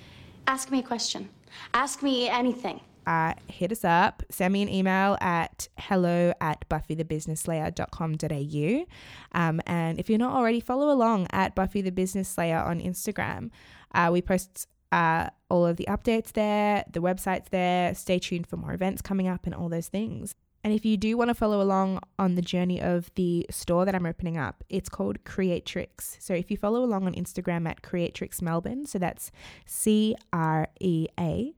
[0.46, 1.28] ask me a question.
[1.74, 4.22] Ask me anything uh, hit us up.
[4.30, 9.38] Send me an email at hello at buffythebusinessslayer.com.au.
[9.38, 13.50] Um, and if you're not already, follow along at Buffy the Business Slayer on Instagram.
[13.94, 17.94] Uh, we post uh, all of the updates there, the website's there.
[17.94, 20.34] Stay tuned for more events coming up and all those things.
[20.64, 23.96] And if you do want to follow along on the journey of the store that
[23.96, 26.16] I'm opening up, it's called Creatrix.
[26.20, 29.32] So if you follow along on Instagram at Creatrix Melbourne, so that's
[29.66, 31.54] C R E A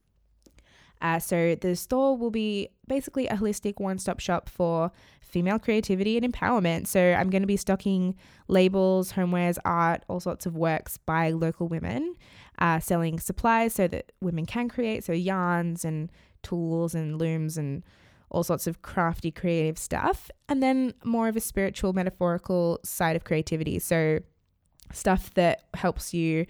[1.01, 4.91] Uh, so the store will be basically a holistic one-stop shop for
[5.21, 6.87] female creativity and empowerment.
[6.87, 8.17] So I'm going to be stocking
[8.49, 12.15] labels, homewares, art, all sorts of works by local women,
[12.59, 16.11] uh, selling supplies so that women can create, so yarns and
[16.43, 17.85] tools and looms and
[18.31, 20.31] all sorts of crafty creative stuff.
[20.49, 23.79] And then more of a spiritual, metaphorical side of creativity.
[23.79, 24.21] So
[24.93, 26.47] stuff that helps you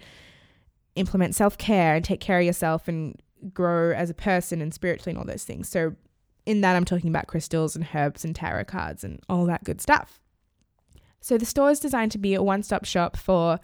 [0.95, 3.21] implement self-care and take care of yourself and
[3.53, 5.69] grow as a person and spiritually and all those things.
[5.69, 5.95] So,
[6.45, 9.81] in that, I'm talking about crystals and herbs and tarot cards and all that good
[9.81, 10.19] stuff.
[11.21, 13.59] So, the store is designed to be a one stop shop for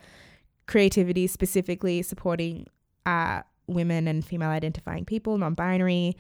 [0.68, 2.68] creativity, specifically supporting
[3.06, 6.16] uh, women and female identifying people, non binary.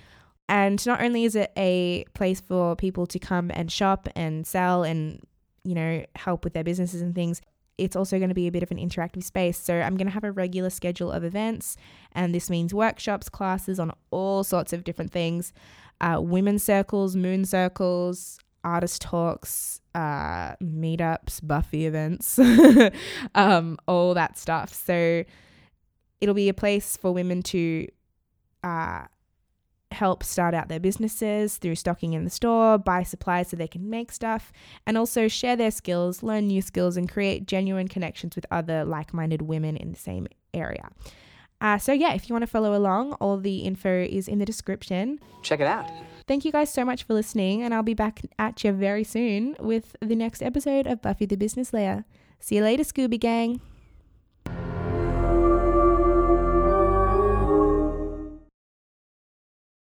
[0.48, 4.84] And not only is it a place for people to come and shop and sell
[4.84, 5.26] and,
[5.64, 7.42] you know, help with their businesses and things,
[7.78, 9.58] it's also going to be a bit of an interactive space.
[9.58, 11.76] So I'm going to have a regular schedule of events,
[12.12, 15.54] and this means workshops, classes on all sorts of different things
[16.02, 22.40] uh, women's circles, moon circles, artist talks, uh, meetups, Buffy events,
[23.36, 24.74] um, all that stuff.
[24.74, 25.24] So
[26.20, 27.88] it'll be a place for women to
[28.64, 29.06] uh,
[29.96, 33.90] help start out their businesses through stocking in the store, buy supplies so they can
[33.90, 34.52] make stuff,
[34.86, 39.14] and also share their skills, learn new skills, and create genuine connections with other like
[39.14, 40.90] minded women in the same area.
[41.62, 44.46] Uh, so, yeah, if you want to follow along, all the info is in the
[44.46, 45.20] description.
[45.42, 45.90] Check it out.
[46.28, 49.56] Thank you guys so much for listening, and I'll be back at you very soon
[49.60, 52.06] with the next episode of Buffy the Business Slayer.
[52.40, 53.62] See you later, Scooby Gang.